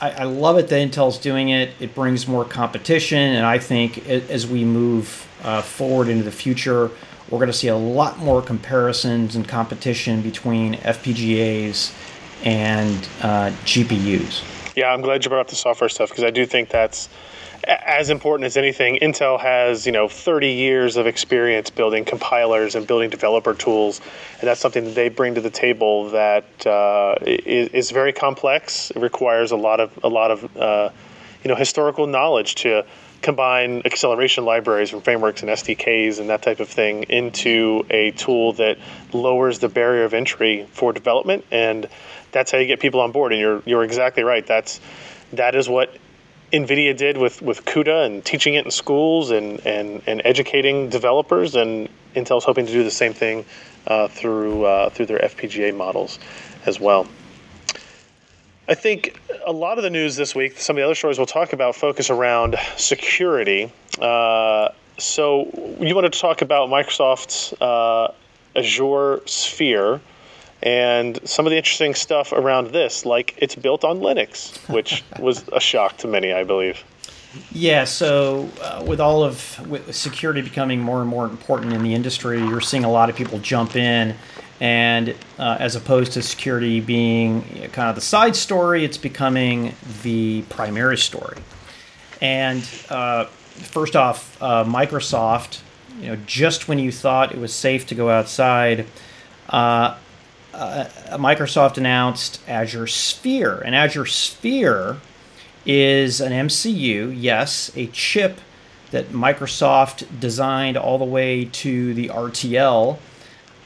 I, 0.00 0.12
I, 0.12 0.22
love 0.22 0.56
it 0.56 0.68
that 0.68 0.76
Intel's 0.76 1.18
doing 1.18 1.50
it. 1.50 1.72
It 1.78 1.94
brings 1.94 2.26
more 2.26 2.46
competition, 2.46 3.18
and 3.18 3.44
I 3.44 3.58
think 3.58 4.08
as 4.08 4.46
we 4.46 4.64
move 4.64 5.28
uh, 5.42 5.60
forward 5.60 6.08
into 6.08 6.24
the 6.24 6.32
future, 6.32 6.90
we're 7.28 7.38
going 7.38 7.48
to 7.48 7.52
see 7.52 7.68
a 7.68 7.76
lot 7.76 8.18
more 8.18 8.40
comparisons 8.40 9.36
and 9.36 9.46
competition 9.46 10.22
between 10.22 10.76
FPGAs 10.76 11.94
and 12.44 12.96
uh, 13.20 13.50
GPUs. 13.66 14.74
Yeah, 14.74 14.90
I'm 14.90 15.02
glad 15.02 15.22
you 15.22 15.28
brought 15.28 15.42
up 15.42 15.48
the 15.48 15.54
software 15.54 15.90
stuff 15.90 16.08
because 16.08 16.24
I 16.24 16.30
do 16.30 16.46
think 16.46 16.70
that's 16.70 17.10
as 17.64 18.10
important 18.10 18.46
as 18.46 18.56
anything. 18.56 18.98
Intel 19.00 19.40
has 19.40 19.86
you 19.86 19.92
know 19.92 20.08
30 20.08 20.48
years 20.48 20.96
of 20.96 21.06
experience 21.06 21.70
building 21.70 22.04
compilers 22.04 22.74
and 22.74 22.86
building 22.86 23.10
developer 23.10 23.54
tools, 23.54 24.00
and 24.40 24.48
that's 24.48 24.60
something 24.60 24.84
that 24.84 24.94
they 24.94 25.08
bring 25.08 25.34
to 25.34 25.40
the 25.40 25.50
table 25.50 26.10
that 26.10 26.66
uh, 26.66 27.14
is, 27.22 27.68
is, 27.68 27.90
very 27.90 28.12
complex. 28.12 28.90
It 28.90 28.98
requires 28.98 29.52
a 29.52 29.56
lot 29.56 29.80
of 29.80 29.98
a 30.02 30.08
lot 30.08 30.30
of 30.30 30.56
uh, 30.56 30.90
you 31.44 31.48
know 31.48 31.56
historical 31.56 32.06
knowledge 32.06 32.56
to 32.56 32.84
combine 33.22 33.82
acceleration 33.84 34.44
libraries 34.44 34.92
and 34.92 35.02
frameworks 35.02 35.42
and 35.42 35.50
SDKs 35.50 36.18
and 36.18 36.28
that 36.28 36.42
type 36.42 36.58
of 36.58 36.68
thing 36.68 37.04
into 37.04 37.86
a 37.88 38.10
tool 38.12 38.52
that 38.54 38.78
lowers 39.12 39.60
the 39.60 39.68
barrier 39.68 40.04
of 40.04 40.12
entry 40.12 40.66
for 40.72 40.92
development 40.92 41.44
and 41.52 41.88
that's 42.32 42.50
how 42.50 42.58
you 42.58 42.66
get 42.66 42.80
people 42.80 43.00
on 43.00 43.12
board 43.12 43.30
and 43.30 43.40
you're 43.40 43.62
you're 43.64 43.84
exactly 43.84 44.24
right 44.24 44.44
that's 44.44 44.80
that 45.32 45.54
is 45.54 45.68
what 45.68 45.94
NVIDIA 46.52 46.96
did 46.96 47.16
with, 47.16 47.40
with 47.40 47.64
CUDA 47.64 48.06
and 48.06 48.24
teaching 48.24 48.54
it 48.54 48.64
in 48.64 48.70
schools 48.70 49.30
and, 49.30 49.64
and, 49.66 50.02
and 50.06 50.20
educating 50.24 50.90
developers, 50.90 51.54
and 51.54 51.88
Intel's 52.14 52.44
hoping 52.44 52.66
to 52.66 52.72
do 52.72 52.84
the 52.84 52.90
same 52.90 53.14
thing 53.14 53.44
uh, 53.86 54.08
through, 54.08 54.64
uh, 54.64 54.90
through 54.90 55.06
their 55.06 55.18
FPGA 55.18 55.74
models 55.74 56.18
as 56.66 56.78
well. 56.78 57.06
I 58.68 58.74
think 58.74 59.18
a 59.44 59.52
lot 59.52 59.78
of 59.78 59.84
the 59.84 59.90
news 59.90 60.14
this 60.14 60.34
week, 60.34 60.58
some 60.58 60.76
of 60.76 60.80
the 60.80 60.84
other 60.84 60.94
stories 60.94 61.18
we'll 61.18 61.26
talk 61.26 61.52
about, 61.52 61.74
focus 61.74 62.10
around 62.10 62.56
security. 62.76 63.72
Uh, 63.98 64.68
so 64.98 65.76
you 65.80 65.94
wanted 65.94 66.12
to 66.12 66.18
talk 66.18 66.42
about 66.42 66.68
Microsoft's 66.68 67.54
uh, 67.60 68.12
Azure 68.54 69.22
Sphere 69.26 70.00
and 70.62 71.18
some 71.28 71.46
of 71.46 71.50
the 71.50 71.56
interesting 71.56 71.94
stuff 71.94 72.32
around 72.32 72.68
this, 72.68 73.04
like 73.04 73.34
it's 73.38 73.54
built 73.54 73.84
on 73.84 74.00
Linux, 74.00 74.56
which 74.72 75.04
was 75.18 75.44
a 75.52 75.60
shock 75.60 75.98
to 75.98 76.08
many, 76.08 76.32
I 76.32 76.44
believe. 76.44 76.82
Yeah, 77.50 77.84
so 77.84 78.50
uh, 78.60 78.84
with 78.86 79.00
all 79.00 79.24
of 79.24 79.66
with 79.68 79.94
security 79.94 80.42
becoming 80.42 80.80
more 80.80 81.00
and 81.00 81.08
more 81.08 81.24
important 81.24 81.72
in 81.72 81.82
the 81.82 81.94
industry, 81.94 82.38
you're 82.38 82.60
seeing 82.60 82.84
a 82.84 82.90
lot 82.90 83.08
of 83.08 83.16
people 83.16 83.38
jump 83.38 83.74
in 83.74 84.14
and 84.62 85.16
uh, 85.40 85.56
as 85.58 85.74
opposed 85.74 86.12
to 86.12 86.22
security 86.22 86.78
being 86.78 87.42
kind 87.72 87.88
of 87.88 87.96
the 87.96 88.00
side 88.00 88.36
story, 88.36 88.84
it's 88.84 88.96
becoming 88.96 89.74
the 90.02 90.42
primary 90.42 90.96
story. 90.96 91.38
And 92.20 92.62
uh, 92.88 93.24
first 93.24 93.96
off, 93.96 94.40
uh, 94.40 94.64
Microsoft, 94.64 95.62
you 95.98 96.08
know, 96.08 96.16
just 96.26 96.68
when 96.68 96.78
you 96.78 96.92
thought 96.92 97.32
it 97.32 97.38
was 97.38 97.52
safe 97.52 97.86
to 97.88 97.96
go 97.96 98.08
outside, 98.08 98.86
uh, 100.54 100.86
Microsoft 101.12 101.78
announced 101.78 102.40
Azure 102.46 102.86
Sphere, 102.86 103.60
and 103.60 103.74
Azure 103.74 104.06
Sphere 104.06 104.98
is 105.64 106.20
an 106.20 106.32
MCU, 106.32 107.14
yes, 107.16 107.70
a 107.76 107.86
chip 107.88 108.40
that 108.90 109.08
Microsoft 109.10 110.20
designed 110.20 110.76
all 110.76 110.98
the 110.98 111.04
way 111.04 111.46
to 111.46 111.94
the 111.94 112.08
RTL. 112.08 112.98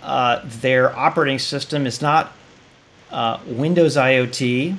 Uh, 0.02 0.40
their 0.44 0.96
operating 0.96 1.38
system 1.38 1.86
is 1.86 2.00
not 2.00 2.32
uh, 3.10 3.38
Windows 3.46 3.96
IoT, 3.96 4.76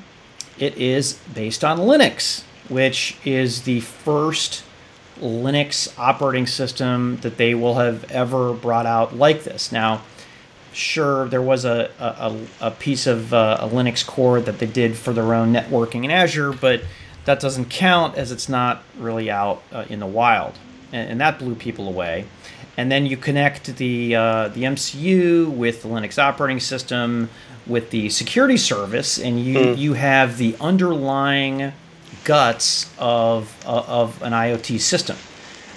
it 0.60 0.78
is 0.78 1.14
based 1.34 1.64
on 1.64 1.78
Linux, 1.78 2.44
which 2.70 3.18
is 3.26 3.64
the 3.64 3.82
first 3.82 4.64
Linux 5.20 5.94
operating 5.98 6.48
system 6.48 7.18
that 7.18 7.38
they 7.38 7.54
will 7.54 7.76
have 7.76 8.10
ever 8.12 8.54
brought 8.54 8.86
out 8.86 9.16
like 9.16 9.44
this. 9.44 9.72
Now, 9.72 10.02
sure, 10.74 11.28
there 11.28 11.42
was 11.42 11.66
a, 11.66 11.90
a, 12.00 12.68
a 12.68 12.72
piece 12.72 13.08
of 13.08 13.34
uh, 13.34 13.58
a 13.60 13.68
Linux 13.68 14.06
core 14.06 14.40
that 14.42 14.60
they 14.60 14.66
did 14.66 14.98
for 14.98 15.14
their 15.14 15.34
own 15.34 15.54
networking 15.54 16.04
in 16.04 16.12
Azure, 16.12 16.54
but 16.54 16.82
that 17.26 17.40
doesn't 17.40 17.70
count 17.70 18.16
as 18.18 18.32
it's 18.32 18.48
not 18.48 18.84
really 18.98 19.30
out 19.30 19.62
uh, 19.72 19.86
in 19.90 20.00
the 20.00 20.06
wild. 20.06 20.58
And, 20.92 21.12
and, 21.12 21.22
that 21.22 21.40
blew 21.40 21.56
people 21.56 21.88
away. 21.90 22.26
And 22.78 22.90
then 22.92 23.06
you 23.06 23.18
connect 23.18 23.76
the, 23.76 24.16
uh, 24.16 24.48
the 24.50 24.64
MCU 24.64 25.50
with 25.50 25.82
the 25.82 25.90
Linux 25.90 26.18
operating 26.18 26.62
system, 26.62 27.30
with 27.66 27.90
the 27.90 28.10
security 28.10 28.56
service, 28.56 29.20
and 29.20 29.44
you, 29.44 29.58
mm. 29.58 29.78
you 29.78 29.94
have 29.94 30.38
the 30.38 30.56
underlying 30.62 31.74
guts 32.24 32.90
of, 32.98 33.54
uh, 33.66 33.84
of 33.88 34.22
an 34.22 34.32
IoT 34.32 34.80
system 34.80 35.18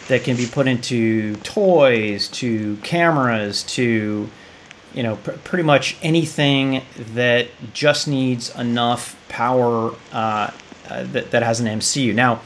that 0.06 0.24
can 0.24 0.36
be 0.36 0.46
put 0.46 0.68
into 0.68 1.36
toys, 1.36 2.28
to 2.28 2.76
cameras, 2.78 3.62
to 3.62 4.28
you 4.94 5.02
know 5.02 5.16
pr- 5.16 5.32
pretty 5.32 5.64
much 5.64 5.96
anything 6.02 6.82
that 7.14 7.48
just 7.72 8.08
needs 8.08 8.54
enough 8.56 9.16
power 9.28 9.94
uh, 10.12 10.50
uh, 10.88 11.04
that, 11.04 11.30
that 11.30 11.42
has 11.42 11.60
an 11.60 11.66
MCU. 11.66 12.14
Now, 12.14 12.40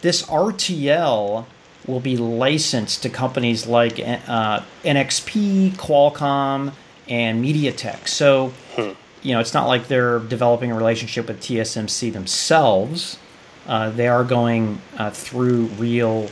this 0.00 0.22
RTL 0.24 1.46
will 1.86 2.00
be 2.00 2.16
licensed 2.16 3.02
to 3.02 3.08
companies 3.08 3.66
like 3.66 3.98
uh, 3.98 4.62
NXP, 4.84 5.72
Qualcomm, 5.72 6.72
and 7.08 7.42
MediaTek. 7.42 8.06
So, 8.06 8.48
hmm. 8.74 8.92
you 9.22 9.32
know, 9.32 9.40
it's 9.40 9.54
not 9.54 9.66
like 9.66 9.88
they're 9.88 10.18
developing 10.18 10.70
a 10.70 10.74
relationship 10.74 11.28
with 11.28 11.40
TSMC 11.40 12.12
themselves. 12.12 13.18
Uh, 13.66 13.90
they 13.90 14.08
are 14.08 14.24
going 14.24 14.80
uh, 14.96 15.10
through 15.10 15.66
real 15.78 16.28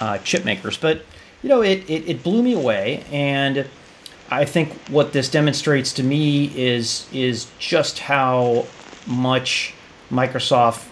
uh, 0.00 0.18
chip 0.18 0.44
makers. 0.44 0.76
But, 0.76 1.04
you 1.42 1.48
know, 1.48 1.62
it, 1.62 1.88
it, 1.88 2.08
it 2.08 2.22
blew 2.22 2.42
me 2.42 2.52
away. 2.52 3.04
And 3.10 3.66
I 4.30 4.44
think 4.44 4.72
what 4.88 5.12
this 5.12 5.28
demonstrates 5.28 5.92
to 5.94 6.02
me 6.02 6.52
is 6.56 7.08
is 7.12 7.50
just 7.58 7.98
how 7.98 8.66
much 9.06 9.74
Microsoft 10.10 10.86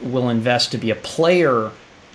will 0.00 0.30
invest 0.30 0.72
to 0.72 0.78
be 0.78 0.90
a 0.90 0.94
player 0.94 1.70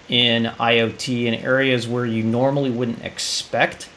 in 0.10 0.46
IoT 0.46 1.26
in 1.26 1.36
areas 1.36 1.88
where 1.88 2.06
you 2.06 2.24
normally 2.24 2.72
wouldn't 2.72 3.04
expect 3.04 3.90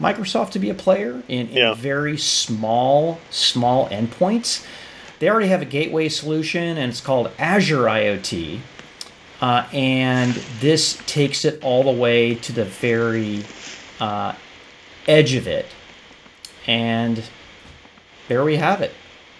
Microsoft 0.00 0.50
to 0.52 0.58
be 0.58 0.70
a 0.70 0.74
player 0.74 1.22
in, 1.28 1.48
in 1.48 1.56
yeah. 1.56 1.74
very 1.74 2.16
small 2.16 3.20
small 3.30 3.88
endpoints. 3.90 4.64
They 5.18 5.28
already 5.28 5.48
have 5.48 5.62
a 5.62 5.66
gateway 5.66 6.08
solution, 6.08 6.78
and 6.78 6.90
it's 6.90 7.00
called 7.00 7.30
Azure 7.38 7.84
IoT. 7.84 8.60
Uh, 9.40 9.66
and 9.72 10.32
this 10.60 11.00
takes 11.06 11.44
it 11.44 11.62
all 11.62 11.82
the 11.82 11.92
way 11.92 12.36
to 12.36 12.52
the 12.52 12.64
very 12.64 13.44
uh, 14.00 14.34
edge 15.06 15.34
of 15.34 15.46
it 15.46 15.66
and 16.66 17.22
there 18.28 18.44
we 18.44 18.56
have 18.56 18.80
it. 18.80 18.92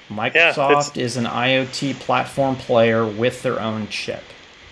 Microsoft 0.09 0.97
yeah, 0.97 1.05
is 1.05 1.17
an 1.17 1.25
IoT 1.25 1.99
platform 2.01 2.57
player 2.57 3.07
with 3.07 3.43
their 3.43 3.61
own 3.61 3.89
chip. 3.89 4.23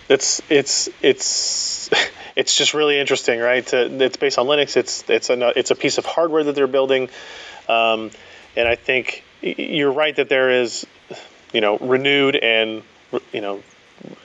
It's 0.09 0.41
it's 0.49 0.89
it's 1.01 1.89
it's 2.35 2.55
just 2.55 2.73
really 2.73 2.99
interesting, 2.99 3.39
right? 3.39 3.67
It's 3.73 4.17
based 4.17 4.37
on 4.37 4.47
Linux. 4.47 4.77
It's 4.77 5.09
it's 5.09 5.29
a 5.29 5.57
it's 5.57 5.71
a 5.71 5.75
piece 5.75 5.97
of 5.97 6.05
hardware 6.05 6.43
that 6.43 6.55
they're 6.55 6.67
building, 6.67 7.09
um, 7.67 8.11
and 8.55 8.67
I 8.67 8.75
think 8.75 9.23
you're 9.41 9.91
right 9.91 10.15
that 10.15 10.29
there 10.29 10.61
is, 10.61 10.85
you 11.53 11.61
know, 11.61 11.77
renewed 11.77 12.35
and 12.35 12.83
you 13.31 13.41
know 13.41 13.63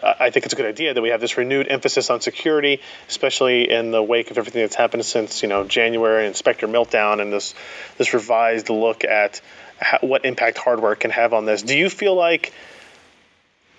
I 0.03 0.31
think 0.31 0.45
it's 0.45 0.55
a 0.55 0.57
good 0.57 0.67
idea 0.67 0.95
that 0.95 1.03
we 1.03 1.11
have 1.11 1.21
this 1.21 1.37
renewed 1.37 1.69
emphasis 1.69 2.11
on 2.11 2.21
security, 2.21 2.81
especially 3.09 3.71
in 3.71 3.91
the 3.91 4.03
wake 4.03 4.31
of 4.31 4.39
everything 4.39 4.63
that's 4.63 4.75
happened 4.75 5.05
since 5.05 5.43
you 5.43 5.49
know 5.49 5.65
January 5.65 6.27
and 6.27 6.37
Spectre 6.37 6.69
meltdown, 6.69 7.21
and 7.21 7.33
this 7.33 7.55
this 7.99 8.15
revised 8.15 8.71
look 8.71 9.05
at 9.05 9.41
how, 9.81 9.99
what 10.01 10.25
impact 10.25 10.59
hardware 10.59 10.95
can 10.95 11.11
have 11.11 11.33
on 11.33 11.45
this. 11.45 11.63
Do 11.63 11.77
you 11.77 11.91
feel 11.91 12.15
like 12.15 12.53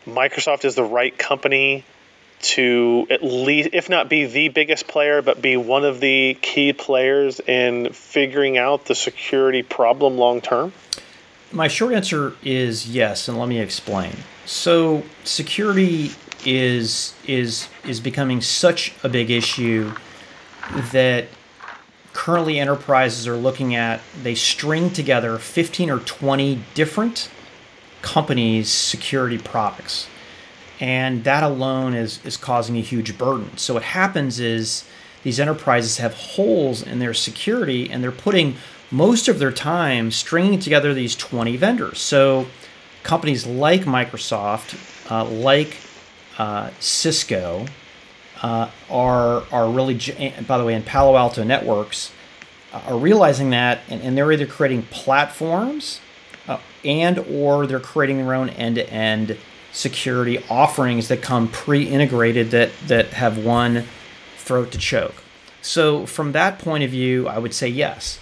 Microsoft 0.05 0.65
is 0.65 0.75
the 0.75 0.83
right 0.83 1.17
company 1.17 1.83
to 2.39 3.07
at 3.09 3.23
least, 3.23 3.69
if 3.73 3.89
not 3.89 4.09
be 4.09 4.25
the 4.25 4.49
biggest 4.49 4.87
player, 4.87 5.21
but 5.21 5.41
be 5.41 5.57
one 5.57 5.85
of 5.85 5.99
the 5.99 6.37
key 6.41 6.73
players 6.73 7.39
in 7.39 7.91
figuring 7.93 8.57
out 8.57 8.85
the 8.85 8.95
security 8.95 9.63
problem 9.63 10.17
long 10.17 10.41
term? 10.41 10.71
My 11.51 11.67
short 11.67 11.93
answer 11.93 12.33
is 12.43 12.89
yes, 12.89 13.27
and 13.27 13.37
let 13.37 13.47
me 13.47 13.59
explain. 13.59 14.15
So 14.45 15.03
security 15.23 16.11
is 16.45 17.13
is 17.25 17.67
is 17.85 17.99
becoming 17.99 18.41
such 18.41 18.93
a 19.03 19.09
big 19.09 19.29
issue 19.29 19.91
that 20.91 21.27
currently 22.13 22.59
enterprises 22.59 23.27
are 23.27 23.35
looking 23.35 23.75
at 23.75 24.01
they 24.21 24.35
string 24.35 24.89
together 24.89 25.37
15 25.37 25.89
or 25.89 25.99
20 25.99 26.63
different 26.73 27.29
companies 28.01 28.69
security 28.69 29.37
products 29.37 30.07
and 30.79 31.23
that 31.23 31.43
alone 31.43 31.93
is 31.93 32.23
is 32.25 32.37
causing 32.37 32.77
a 32.77 32.81
huge 32.81 33.17
burden 33.17 33.55
so 33.57 33.73
what 33.73 33.83
happens 33.83 34.39
is 34.39 34.83
these 35.23 35.39
enterprises 35.39 35.97
have 35.97 36.13
holes 36.13 36.81
in 36.81 36.99
their 36.99 37.13
security 37.13 37.89
and 37.89 38.03
they're 38.03 38.11
putting 38.11 38.55
most 38.91 39.27
of 39.27 39.39
their 39.39 39.51
time 39.51 40.11
stringing 40.11 40.59
together 40.59 40.93
these 40.93 41.15
20 41.15 41.57
vendors 41.57 41.99
so 41.99 42.47
companies 43.07 43.47
like 43.47 43.81
Microsoft, 43.81 44.77
uh, 45.09 45.23
like 45.25 45.77
uh, 46.37 46.69
Cisco, 46.79 47.65
uh, 48.43 48.69
are 48.91 49.43
are 49.51 49.69
really. 49.69 49.95
By 50.45 50.59
the 50.59 50.63
way, 50.63 50.75
in 50.75 50.83
Palo 50.83 51.17
Alto 51.17 51.43
Networks, 51.43 52.11
uh, 52.71 52.81
are 52.87 52.97
realizing 52.97 53.49
that, 53.49 53.79
and, 53.89 54.01
and, 54.01 54.15
they're 54.15 54.31
either 54.31 54.45
creating 54.45 54.83
platforms, 54.83 56.01
uh, 56.47 56.59
and 56.85 57.17
or 57.17 57.65
they're 57.65 57.79
creating 57.79 58.17
their 58.17 58.35
own 58.35 58.49
end-to-end 58.49 59.37
security 59.71 60.43
offerings 60.49 61.07
that 61.07 61.21
come 61.21 61.47
pre-integrated 61.47 62.51
that 62.51 62.71
that 62.85 63.07
have 63.13 63.43
one 63.43 63.85
throat 64.37 64.71
to 64.73 64.77
choke. 64.77 65.23
So 65.61 66.05
from 66.05 66.33
that 66.33 66.59
point 66.59 66.83
of 66.83 66.91
view, 66.91 67.27
I 67.27 67.39
would 67.39 67.53
say 67.53 67.67
yes. 67.67 68.19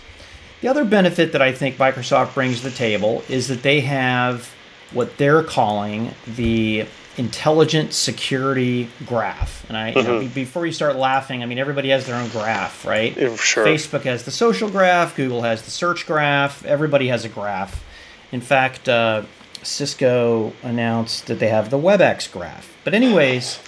The 0.61 0.67
other 0.67 0.85
benefit 0.85 1.33
that 1.33 1.41
I 1.41 1.51
think 1.51 1.77
Microsoft 1.77 2.33
brings 2.33 2.61
to 2.61 2.69
the 2.69 2.75
table 2.75 3.23
is 3.29 3.47
that 3.49 3.61
they 3.61 3.81
have 3.81 4.53
what 4.91 5.17
they're 5.17 5.43
calling 5.43 6.13
the 6.27 6.85
intelligent 7.17 7.93
security 7.93 8.89
graph. 9.05 9.65
And 9.69 9.77
I, 9.77 9.89
mm-hmm. 9.89 9.97
you 9.97 10.03
know, 10.03 10.19
mm-hmm. 10.21 10.33
before 10.33 10.65
you 10.65 10.71
start 10.71 10.95
laughing, 10.95 11.43
I 11.43 11.45
mean, 11.45 11.59
everybody 11.59 11.89
has 11.89 12.05
their 12.05 12.15
own 12.15 12.29
graph, 12.29 12.85
right? 12.85 13.13
Sure. 13.37 13.65
Facebook 13.65 14.01
has 14.03 14.23
the 14.23 14.31
social 14.31 14.69
graph, 14.69 15.15
Google 15.15 15.41
has 15.43 15.61
the 15.63 15.71
search 15.71 16.05
graph, 16.05 16.65
everybody 16.65 17.07
has 17.07 17.25
a 17.25 17.29
graph. 17.29 17.83
In 18.31 18.41
fact, 18.41 18.89
uh, 18.89 19.23
Cisco 19.63 20.53
announced 20.61 21.27
that 21.27 21.39
they 21.39 21.47
have 21.47 21.69
the 21.69 21.77
WebEx 21.77 22.31
graph. 22.31 22.75
But, 22.83 22.93
anyways, 22.93 23.59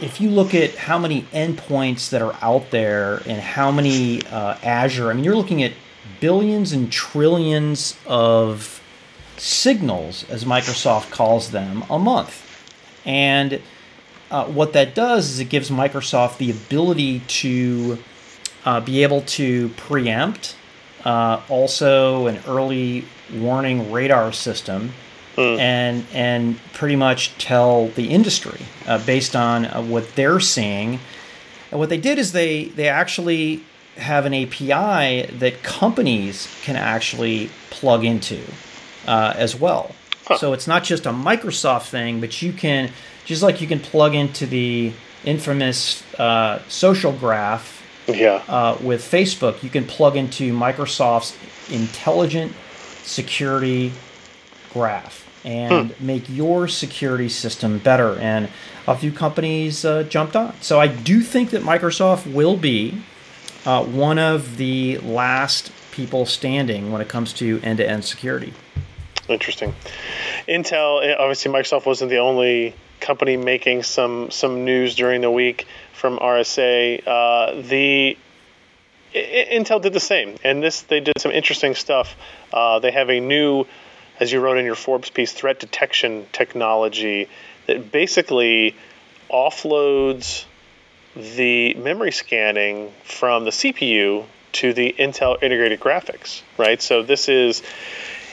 if 0.00 0.20
you 0.20 0.30
look 0.30 0.54
at 0.54 0.74
how 0.76 0.98
many 0.98 1.22
endpoints 1.22 2.10
that 2.10 2.22
are 2.22 2.36
out 2.40 2.70
there 2.70 3.22
and 3.26 3.40
how 3.40 3.70
many 3.70 4.24
uh, 4.26 4.56
Azure, 4.62 5.10
I 5.10 5.14
mean, 5.14 5.24
you're 5.24 5.36
looking 5.36 5.62
at 5.62 5.72
billions 6.20 6.72
and 6.72 6.90
trillions 6.90 7.96
of 8.06 8.82
signals, 9.36 10.24
as 10.30 10.44
Microsoft 10.44 11.10
calls 11.10 11.50
them, 11.50 11.84
a 11.90 11.98
month. 11.98 12.42
And 13.04 13.60
uh, 14.30 14.46
what 14.46 14.72
that 14.72 14.94
does 14.94 15.30
is 15.30 15.40
it 15.40 15.48
gives 15.48 15.70
Microsoft 15.70 16.38
the 16.38 16.50
ability 16.50 17.20
to 17.20 17.98
uh, 18.64 18.80
be 18.80 19.02
able 19.02 19.20
to 19.22 19.68
preempt, 19.70 20.56
uh, 21.04 21.40
also 21.48 22.26
an 22.26 22.40
early 22.48 23.04
warning 23.32 23.92
radar 23.92 24.32
system, 24.32 24.92
mm. 25.36 25.58
and 25.58 26.04
and 26.12 26.58
pretty 26.72 26.96
much 26.96 27.36
tell 27.38 27.88
the 27.88 28.08
industry 28.08 28.60
uh, 28.86 29.04
based 29.06 29.36
on 29.36 29.66
uh, 29.66 29.80
what 29.82 30.14
they're 30.16 30.40
seeing. 30.40 30.98
And 31.70 31.78
what 31.78 31.88
they 31.88 31.98
did 31.98 32.18
is 32.18 32.32
they 32.32 32.64
they 32.64 32.88
actually 32.88 33.62
have 33.96 34.26
an 34.26 34.34
API 34.34 35.26
that 35.38 35.62
companies 35.62 36.48
can 36.62 36.76
actually 36.76 37.50
plug 37.70 38.04
into 38.04 38.40
uh, 39.06 39.34
as 39.36 39.54
well. 39.54 39.94
Huh. 40.26 40.38
So 40.38 40.52
it's 40.52 40.66
not 40.66 40.84
just 40.84 41.06
a 41.06 41.10
Microsoft 41.10 41.88
thing, 41.88 42.20
but 42.20 42.42
you 42.42 42.52
can, 42.52 42.90
just 43.24 43.42
like 43.42 43.60
you 43.60 43.66
can 43.66 43.80
plug 43.80 44.14
into 44.14 44.46
the 44.46 44.92
infamous 45.24 46.02
uh, 46.18 46.60
social 46.68 47.12
graph 47.12 47.82
yeah. 48.08 48.42
uh, 48.48 48.78
with 48.82 49.02
Facebook, 49.02 49.62
you 49.62 49.70
can 49.70 49.84
plug 49.84 50.16
into 50.16 50.52
Microsoft's 50.52 51.36
intelligent 51.70 52.52
security 53.02 53.92
graph 54.72 55.24
and 55.44 55.92
hmm. 55.92 56.06
make 56.06 56.28
your 56.28 56.68
security 56.68 57.28
system 57.28 57.78
better. 57.78 58.18
And 58.18 58.48
a 58.86 58.96
few 58.96 59.12
companies 59.12 59.84
uh, 59.84 60.04
jumped 60.04 60.36
on. 60.36 60.54
So 60.60 60.80
I 60.80 60.86
do 60.86 61.20
think 61.20 61.50
that 61.50 61.62
Microsoft 61.62 62.32
will 62.32 62.56
be 62.56 63.02
uh, 63.66 63.84
one 63.84 64.18
of 64.18 64.56
the 64.56 64.98
last 64.98 65.72
people 65.90 66.24
standing 66.24 66.92
when 66.92 67.00
it 67.00 67.08
comes 67.08 67.32
to 67.34 67.60
end 67.62 67.78
to 67.78 67.88
end 67.88 68.04
security. 68.04 68.52
Interesting. 69.28 69.74
Intel, 70.46 71.04
eh, 71.04 71.14
obviously, 71.18 71.50
Microsoft 71.50 71.84
wasn't 71.84 72.10
the 72.10 72.18
only 72.18 72.74
company 73.00 73.36
making 73.36 73.82
some 73.82 74.30
some 74.30 74.64
news 74.64 74.94
during 74.94 75.20
the 75.20 75.30
week 75.30 75.66
from 75.92 76.18
RSA. 76.18 77.02
Uh, 77.06 77.62
the 77.62 78.16
Intel 79.14 79.82
did 79.82 79.92
the 79.92 80.00
same, 80.00 80.36
and 80.44 80.62
this 80.62 80.82
they 80.82 81.00
did 81.00 81.18
some 81.18 81.32
interesting 81.32 81.74
stuff. 81.74 82.14
Uh, 82.52 82.78
they 82.78 82.92
have 82.92 83.10
a 83.10 83.18
new, 83.18 83.64
as 84.20 84.30
you 84.30 84.40
wrote 84.40 84.58
in 84.58 84.64
your 84.64 84.74
Forbes 84.74 85.10
piece, 85.10 85.32
threat 85.32 85.58
detection 85.58 86.26
technology 86.32 87.28
that 87.66 87.90
basically 87.90 88.76
offloads 89.30 90.44
the 91.16 91.74
memory 91.74 92.12
scanning 92.12 92.92
from 93.04 93.44
the 93.44 93.50
CPU 93.50 94.24
to 94.52 94.72
the 94.72 94.94
Intel 94.98 95.42
integrated 95.42 95.80
graphics, 95.80 96.42
right? 96.58 96.80
So 96.80 97.02
this 97.02 97.28
is 97.28 97.62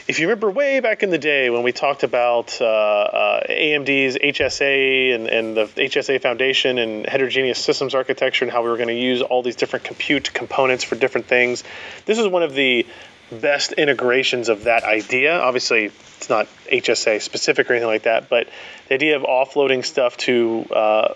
if 0.06 0.19
you 0.19 0.28
remember 0.28 0.52
way 0.52 0.82
back 0.82 1.02
in 1.02 1.12
the 1.12 1.17
day 1.17 1.50
when 1.50 1.63
we 1.63 1.72
talked 1.72 2.04
about 2.04 2.60
uh, 2.60 2.65
uh, 2.65 3.48
AMD's 3.50 4.17
HSA 4.17 5.15
and, 5.15 5.28
and 5.28 5.56
the 5.56 5.65
HSA 5.65 6.22
Foundation 6.22 6.78
and 6.78 7.06
heterogeneous 7.06 7.58
systems 7.58 7.96
architecture 7.96 8.43
and 8.43 8.52
how 8.52 8.63
we 8.63 8.69
were 8.69 8.76
going 8.76 8.89
to 8.89 9.00
use 9.00 9.22
all 9.22 9.41
these 9.41 9.56
different 9.56 9.86
compute 9.86 10.34
components 10.34 10.84
for 10.84 10.96
different 10.96 11.28
things, 11.28 11.63
this 12.06 12.19
is 12.19 12.28
one 12.28 12.43
of 12.43 12.54
the 12.54 12.86
best 13.32 13.72
integrations 13.72 14.50
of 14.50 14.65
that 14.65 14.84
idea. 14.84 15.39
Obviously, 15.39 15.86
it's 15.86 16.30
not 16.30 16.48
HSA 16.69 17.22
specific 17.22 17.69
or 17.69 17.74
anything 17.74 17.88
like 17.88 18.04
that, 18.04 18.30
but 18.30 18.48
the 18.89 18.96
idea 18.96 19.15
of 19.15 19.24
offloading 19.24 19.86
stuff 19.86 20.17
to 20.17 20.65
uh, 20.74 21.13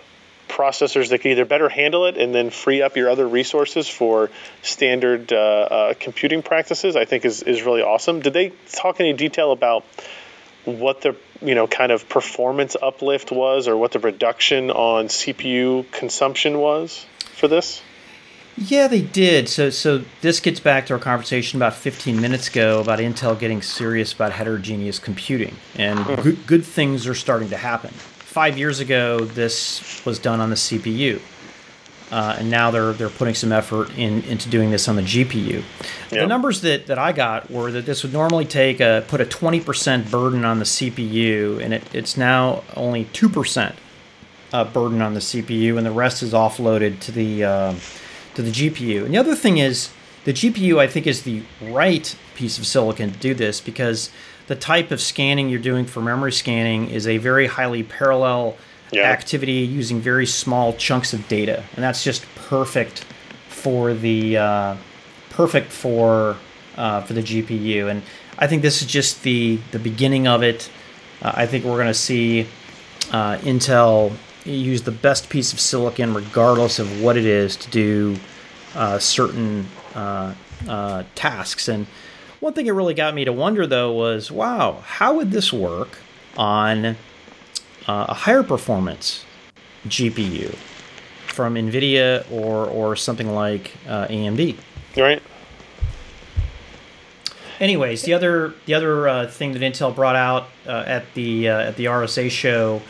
processors 0.47 1.09
that 1.09 1.21
can 1.21 1.31
either 1.31 1.45
better 1.45 1.69
handle 1.69 2.05
it 2.05 2.17
and 2.17 2.33
then 2.33 2.49
free 2.49 2.81
up 2.81 2.95
your 2.95 3.09
other 3.09 3.27
resources 3.27 3.87
for 3.87 4.29
standard 4.61 5.31
uh, 5.31 5.35
uh, 5.35 5.93
computing 5.99 6.41
practices, 6.41 6.95
I 6.95 7.05
think 7.05 7.25
is, 7.25 7.43
is 7.43 7.63
really 7.63 7.81
awesome. 7.81 8.21
Did 8.21 8.33
they 8.33 8.51
talk 8.71 8.99
any 8.99 9.13
detail 9.13 9.51
about 9.51 9.85
what 10.65 11.01
the 11.01 11.15
you 11.41 11.55
know 11.55 11.65
kind 11.65 11.91
of 11.91 12.09
performance 12.09 12.75
uplift 12.81 13.31
was, 13.31 13.67
or 13.67 13.77
what 13.77 13.91
the 13.91 13.99
reduction 13.99 14.69
on 14.69 15.07
CPU 15.07 15.89
consumption 15.91 16.57
was 16.59 17.05
for 17.35 17.47
this? 17.47 17.81
Yeah, 18.57 18.87
they 18.87 19.03
did. 19.03 19.47
So, 19.49 19.69
so 19.69 20.03
this 20.21 20.39
gets 20.39 20.59
back 20.59 20.87
to 20.87 20.93
our 20.93 20.99
conversation 20.99 21.59
about 21.59 21.75
15 21.75 22.19
minutes 22.19 22.47
ago 22.47 22.81
about 22.81 22.97
Intel 22.97 23.37
getting 23.37 23.61
serious 23.61 24.13
about 24.13 24.31
heterogeneous 24.31 24.97
computing, 24.97 25.55
and 25.75 25.99
mm-hmm. 25.99 26.21
good, 26.21 26.47
good 26.47 26.65
things 26.65 27.05
are 27.07 27.15
starting 27.15 27.49
to 27.49 27.57
happen 27.57 27.93
five 28.37 28.55
years 28.55 28.79
ago, 28.79 29.19
this 29.21 30.05
was 30.05 30.19
done 30.19 30.39
on 30.39 30.51
the 30.51 30.55
CPU. 30.55 31.19
Uh, 32.11 32.35
and 32.37 32.51
now 32.51 32.69
they're 32.69 32.93
they're 32.93 33.09
putting 33.09 33.33
some 33.33 33.51
effort 33.51 33.89
in 33.97 34.21
into 34.25 34.47
doing 34.47 34.69
this 34.69 34.87
on 34.87 34.95
the 34.95 35.01
GPU. 35.01 35.63
Yep. 35.63 35.63
The 36.11 36.27
numbers 36.27 36.61
that, 36.61 36.85
that 36.85 36.99
I 36.99 37.13
got 37.13 37.49
were 37.49 37.71
that 37.71 37.87
this 37.87 38.03
would 38.03 38.13
normally 38.13 38.45
take 38.45 38.79
a 38.79 39.03
put 39.07 39.21
a 39.21 39.25
twenty 39.25 39.59
percent 39.59 40.11
burden 40.11 40.45
on 40.45 40.59
the 40.59 40.65
CPU, 40.65 41.59
and 41.63 41.73
it, 41.73 41.95
it's 41.95 42.15
now 42.15 42.63
only 42.75 43.05
two 43.05 43.27
percent 43.27 43.73
uh, 44.53 44.65
burden 44.65 45.01
on 45.01 45.15
the 45.15 45.19
CPU, 45.19 45.75
and 45.75 45.83
the 45.83 45.91
rest 45.91 46.21
is 46.21 46.31
offloaded 46.31 46.99
to 46.99 47.11
the 47.11 47.43
uh, 47.43 47.73
to 48.35 48.43
the 48.43 48.51
GPU. 48.51 49.03
And 49.03 49.15
the 49.15 49.17
other 49.17 49.35
thing 49.35 49.57
is 49.57 49.89
the 50.25 50.33
GPU, 50.33 50.77
I 50.77 50.85
think, 50.85 51.07
is 51.07 51.23
the 51.23 51.41
right 51.59 52.15
piece 52.35 52.59
of 52.59 52.67
silicon 52.67 53.11
to 53.13 53.17
do 53.17 53.33
this 53.33 53.59
because 53.59 54.11
the 54.47 54.55
type 54.55 54.91
of 54.91 54.99
scanning 54.99 55.49
you're 55.49 55.59
doing 55.59 55.85
for 55.85 56.01
memory 56.01 56.31
scanning 56.31 56.89
is 56.89 57.05
a 57.05 57.17
very 57.17 57.47
highly 57.47 57.83
parallel 57.83 58.57
yeah. 58.91 59.03
activity 59.03 59.53
using 59.53 59.99
very 59.99 60.25
small 60.25 60.73
chunks 60.73 61.13
of 61.13 61.27
data, 61.27 61.63
and 61.75 61.83
that's 61.83 62.03
just 62.03 62.25
perfect 62.35 63.05
for 63.49 63.93
the 63.93 64.37
uh, 64.37 64.75
perfect 65.29 65.71
for 65.71 66.37
uh, 66.77 67.01
for 67.01 67.13
the 67.13 67.21
GPU. 67.21 67.89
And 67.91 68.01
I 68.39 68.47
think 68.47 68.61
this 68.61 68.81
is 68.81 68.87
just 68.87 69.23
the 69.23 69.59
the 69.71 69.79
beginning 69.79 70.27
of 70.27 70.43
it. 70.43 70.69
Uh, 71.21 71.33
I 71.35 71.45
think 71.45 71.65
we're 71.65 71.75
going 71.75 71.87
to 71.87 71.93
see 71.93 72.47
uh, 73.11 73.37
Intel 73.39 74.13
use 74.45 74.83
the 74.83 74.91
best 74.91 75.29
piece 75.29 75.51
of 75.51 75.59
silicon, 75.59 76.13
regardless 76.13 76.79
of 76.79 77.01
what 77.01 77.17
it 77.17 77.25
is, 77.25 77.57
to 77.57 77.69
do 77.69 78.15
uh, 78.75 78.97
certain 78.97 79.67
uh, 79.93 80.33
tasks 81.15 81.67
and 81.67 81.85
one 82.39 82.53
thing 82.53 82.67
it 82.67 82.71
really 82.71 82.93
got 82.93 83.13
me 83.13 83.25
to 83.25 83.33
wonder 83.33 83.65
though 83.65 83.93
was, 83.93 84.31
wow, 84.31 84.83
how 84.85 85.15
would 85.15 85.31
this 85.31 85.51
work 85.51 85.99
on 86.35 86.85
uh, 86.85 86.95
a 87.87 88.13
higher 88.13 88.43
performance 88.43 89.25
GPU 89.87 90.55
from 91.27 91.55
NVIDIA 91.55 92.29
or 92.31 92.65
or 92.65 92.95
something 92.95 93.33
like 93.33 93.73
uh, 93.87 94.07
AMD? 94.07 94.57
Right. 94.95 95.21
Anyways, 97.59 98.03
the 98.03 98.13
other 98.13 98.53
the 98.65 98.73
other 98.75 99.07
uh, 99.07 99.27
thing 99.27 99.53
that 99.53 99.61
Intel 99.61 99.93
brought 99.93 100.15
out 100.15 100.49
uh, 100.67 100.83
at 100.85 101.11
the 101.15 101.49
uh, 101.49 101.59
at 101.59 101.75
the 101.75 101.85
RSA 101.85 102.29
show 102.29 102.81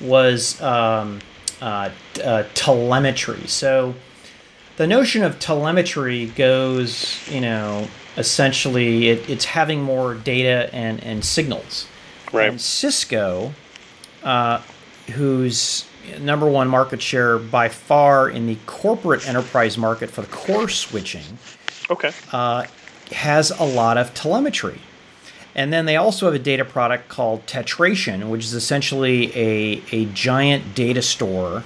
was 0.00 0.60
um, 0.60 1.20
uh, 1.62 1.90
telemetry. 2.54 3.46
So 3.46 3.94
the 4.76 4.86
notion 4.86 5.22
of 5.22 5.38
telemetry 5.38 6.26
goes, 6.26 7.18
you 7.30 7.40
know, 7.40 7.88
essentially 8.20 9.08
it, 9.08 9.28
it's 9.28 9.44
having 9.44 9.82
more 9.82 10.14
data 10.14 10.72
and, 10.72 11.02
and 11.02 11.24
signals. 11.24 11.86
Right. 12.32 12.48
And 12.48 12.60
Cisco, 12.60 13.52
uh, 14.22 14.62
whose 15.12 15.86
number 16.20 16.48
one 16.48 16.68
market 16.68 17.02
share 17.02 17.38
by 17.38 17.68
far 17.68 18.28
in 18.28 18.46
the 18.46 18.56
corporate 18.66 19.26
enterprise 19.28 19.76
market 19.76 20.10
for 20.10 20.22
the 20.22 20.28
core 20.28 20.68
switching, 20.68 21.38
okay, 21.90 22.12
uh, 22.32 22.66
has 23.10 23.50
a 23.50 23.64
lot 23.64 23.98
of 23.98 24.14
telemetry. 24.14 24.80
And 25.54 25.72
then 25.72 25.84
they 25.84 25.96
also 25.96 26.26
have 26.26 26.34
a 26.34 26.38
data 26.38 26.64
product 26.64 27.08
called 27.08 27.46
Tetration, 27.46 28.30
which 28.30 28.44
is 28.44 28.54
essentially 28.54 29.36
a, 29.36 29.82
a 29.90 30.04
giant 30.06 30.76
data 30.76 31.02
store 31.02 31.64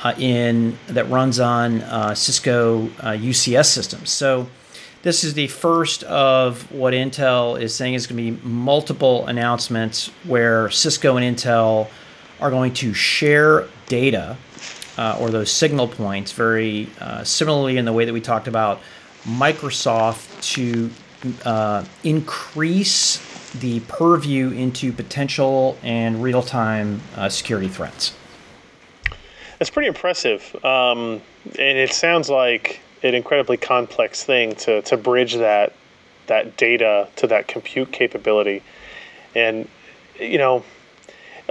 uh, 0.00 0.14
in 0.18 0.76
that 0.88 1.08
runs 1.08 1.38
on 1.38 1.82
uh, 1.82 2.14
Cisco 2.14 2.88
UCS 2.88 3.58
uh, 3.58 3.62
systems. 3.62 4.10
So 4.10 4.48
this 5.02 5.24
is 5.24 5.34
the 5.34 5.48
first 5.48 6.04
of 6.04 6.70
what 6.70 6.94
Intel 6.94 7.60
is 7.60 7.74
saying 7.74 7.94
is 7.94 8.06
going 8.06 8.16
to 8.24 8.38
be 8.38 8.46
multiple 8.48 9.26
announcements 9.26 10.08
where 10.24 10.70
Cisco 10.70 11.16
and 11.16 11.36
Intel 11.36 11.88
are 12.40 12.50
going 12.50 12.72
to 12.74 12.94
share 12.94 13.68
data 13.86 14.36
uh, 14.98 15.16
or 15.20 15.30
those 15.30 15.50
signal 15.50 15.88
points 15.88 16.32
very 16.32 16.88
uh, 17.00 17.24
similarly 17.24 17.78
in 17.78 17.84
the 17.84 17.92
way 17.92 18.04
that 18.04 18.12
we 18.12 18.20
talked 18.20 18.48
about 18.48 18.80
Microsoft 19.24 20.40
to 20.54 20.90
uh, 21.44 21.84
increase 22.04 23.18
the 23.54 23.80
purview 23.80 24.50
into 24.50 24.92
potential 24.92 25.76
and 25.82 26.22
real 26.22 26.42
time 26.42 27.00
uh, 27.16 27.28
security 27.28 27.68
threats. 27.68 28.14
That's 29.58 29.70
pretty 29.70 29.88
impressive. 29.88 30.56
Um, 30.64 31.22
and 31.58 31.78
it 31.78 31.92
sounds 31.92 32.28
like 32.28 32.80
an 33.02 33.14
incredibly 33.14 33.56
complex 33.56 34.22
thing 34.22 34.54
to, 34.54 34.82
to 34.82 34.96
bridge 34.96 35.34
that 35.34 35.72
that 36.28 36.56
data 36.56 37.08
to 37.16 37.26
that 37.26 37.48
compute 37.48 37.92
capability. 37.92 38.62
And 39.34 39.68
you 40.18 40.38
know, 40.38 40.64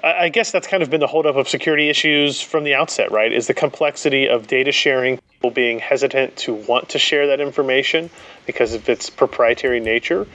I, 0.03 0.25
I 0.25 0.29
guess 0.29 0.51
that's 0.51 0.67
kind 0.67 0.81
of 0.83 0.89
been 0.89 0.99
the 0.99 1.07
holdup 1.07 1.35
of 1.35 1.49
security 1.49 1.89
issues 1.89 2.41
from 2.41 2.63
the 2.63 2.75
outset, 2.75 3.11
right? 3.11 3.31
Is 3.31 3.47
the 3.47 3.53
complexity 3.53 4.29
of 4.29 4.47
data 4.47 4.71
sharing, 4.71 5.17
people 5.17 5.51
being 5.51 5.79
hesitant 5.79 6.37
to 6.37 6.53
want 6.53 6.89
to 6.89 6.99
share 6.99 7.27
that 7.27 7.39
information 7.39 8.09
because 8.45 8.73
of 8.73 8.87
its 8.89 9.09
proprietary 9.09 9.79
nature. 9.79 10.27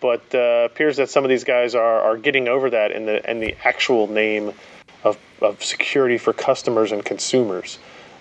But 0.00 0.34
uh, 0.34 0.68
appears 0.70 0.96
that 0.96 1.10
some 1.10 1.24
of 1.24 1.30
these 1.30 1.44
guys 1.44 1.74
are, 1.74 2.00
are 2.00 2.16
getting 2.16 2.48
over 2.48 2.70
that 2.70 2.90
in 2.90 3.04
the 3.06 3.30
in 3.30 3.40
the 3.40 3.54
actual 3.64 4.06
name 4.06 4.52
of, 5.04 5.18
of 5.42 5.62
security 5.62 6.16
for 6.16 6.32
customers 6.32 6.92
and 6.92 7.04
consumers, 7.04 7.78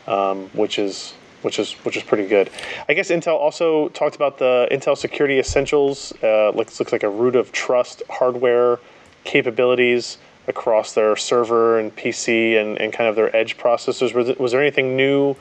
um, 0.07 0.49
which 0.49 0.77
is 0.77 1.13
which 1.41 1.59
is 1.59 1.73
which 1.83 1.97
is 1.97 2.03
pretty 2.03 2.27
good. 2.27 2.49
I 2.87 2.93
guess 2.93 3.09
Intel 3.09 3.37
also 3.39 3.89
talked 3.89 4.15
about 4.15 4.37
the 4.37 4.67
Intel 4.71 4.97
Security 4.97 5.39
Essentials. 5.39 6.13
Uh, 6.21 6.49
looks 6.51 6.79
looks 6.79 6.91
like 6.91 7.03
a 7.03 7.09
root 7.09 7.35
of 7.35 7.51
trust 7.51 8.03
hardware 8.09 8.79
capabilities 9.23 10.17
across 10.47 10.93
their 10.93 11.15
server 11.15 11.79
and 11.79 11.95
PC 11.95 12.59
and, 12.59 12.79
and 12.81 12.91
kind 12.91 13.07
of 13.09 13.15
their 13.15 13.33
edge 13.35 13.57
processors. 13.57 14.13
Was, 14.13 14.35
was 14.37 14.51
there 14.51 14.61
anything 14.61 14.97
new 14.97 15.35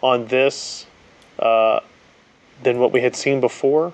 on 0.00 0.26
this 0.26 0.86
uh, 1.38 1.80
than 2.62 2.78
what 2.78 2.92
we 2.92 3.00
had 3.00 3.16
seen 3.16 3.40
before? 3.40 3.92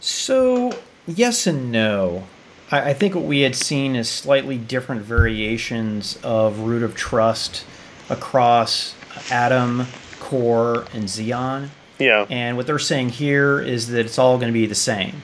So 0.00 0.72
yes 1.06 1.46
and 1.46 1.72
no. 1.72 2.24
I, 2.70 2.90
I 2.90 2.94
think 2.94 3.14
what 3.14 3.24
we 3.24 3.40
had 3.40 3.56
seen 3.56 3.96
is 3.96 4.08
slightly 4.08 4.56
different 4.56 5.02
variations 5.02 6.18
of 6.22 6.60
root 6.60 6.82
of 6.82 6.94
trust 6.94 7.64
across 8.08 8.94
Atom 9.30 9.86
Core, 10.28 10.84
and 10.92 11.04
Xeon. 11.04 11.70
Yeah. 11.98 12.26
And 12.28 12.56
what 12.56 12.66
they're 12.66 12.78
saying 12.78 13.08
here 13.08 13.60
is 13.60 13.88
that 13.88 14.04
it's 14.04 14.18
all 14.18 14.36
going 14.36 14.52
to 14.52 14.52
be 14.52 14.66
the 14.66 14.74
same. 14.74 15.22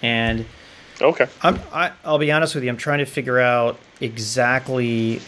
And 0.00 0.46
Okay. 1.02 1.26
I'm, 1.42 1.60
I, 1.72 1.92
I'll 2.04 2.18
be 2.18 2.30
honest 2.30 2.54
with 2.54 2.64
you. 2.64 2.70
I'm 2.70 2.76
trying 2.76 3.00
to 3.00 3.06
figure 3.06 3.40
out 3.40 3.78
exactly 4.00 5.20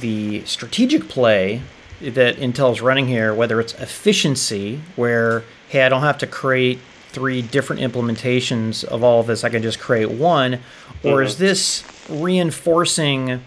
the 0.00 0.44
strategic 0.44 1.08
play 1.08 1.62
that 2.00 2.36
Intel's 2.36 2.80
running 2.80 3.08
here, 3.08 3.34
whether 3.34 3.60
it's 3.60 3.72
efficiency, 3.74 4.80
where, 4.96 5.44
hey, 5.68 5.82
I 5.82 5.88
don't 5.88 6.02
have 6.02 6.18
to 6.18 6.26
create 6.26 6.78
three 7.08 7.40
different 7.42 7.80
implementations 7.80 8.84
of 8.84 9.02
all 9.02 9.20
of 9.20 9.26
this, 9.26 9.44
I 9.44 9.48
can 9.48 9.62
just 9.62 9.78
create 9.78 10.10
one, 10.10 10.60
or 11.02 11.22
is 11.22 11.34
mm-hmm. 11.34 11.44
this 11.44 11.84
reinforcing 12.10 13.42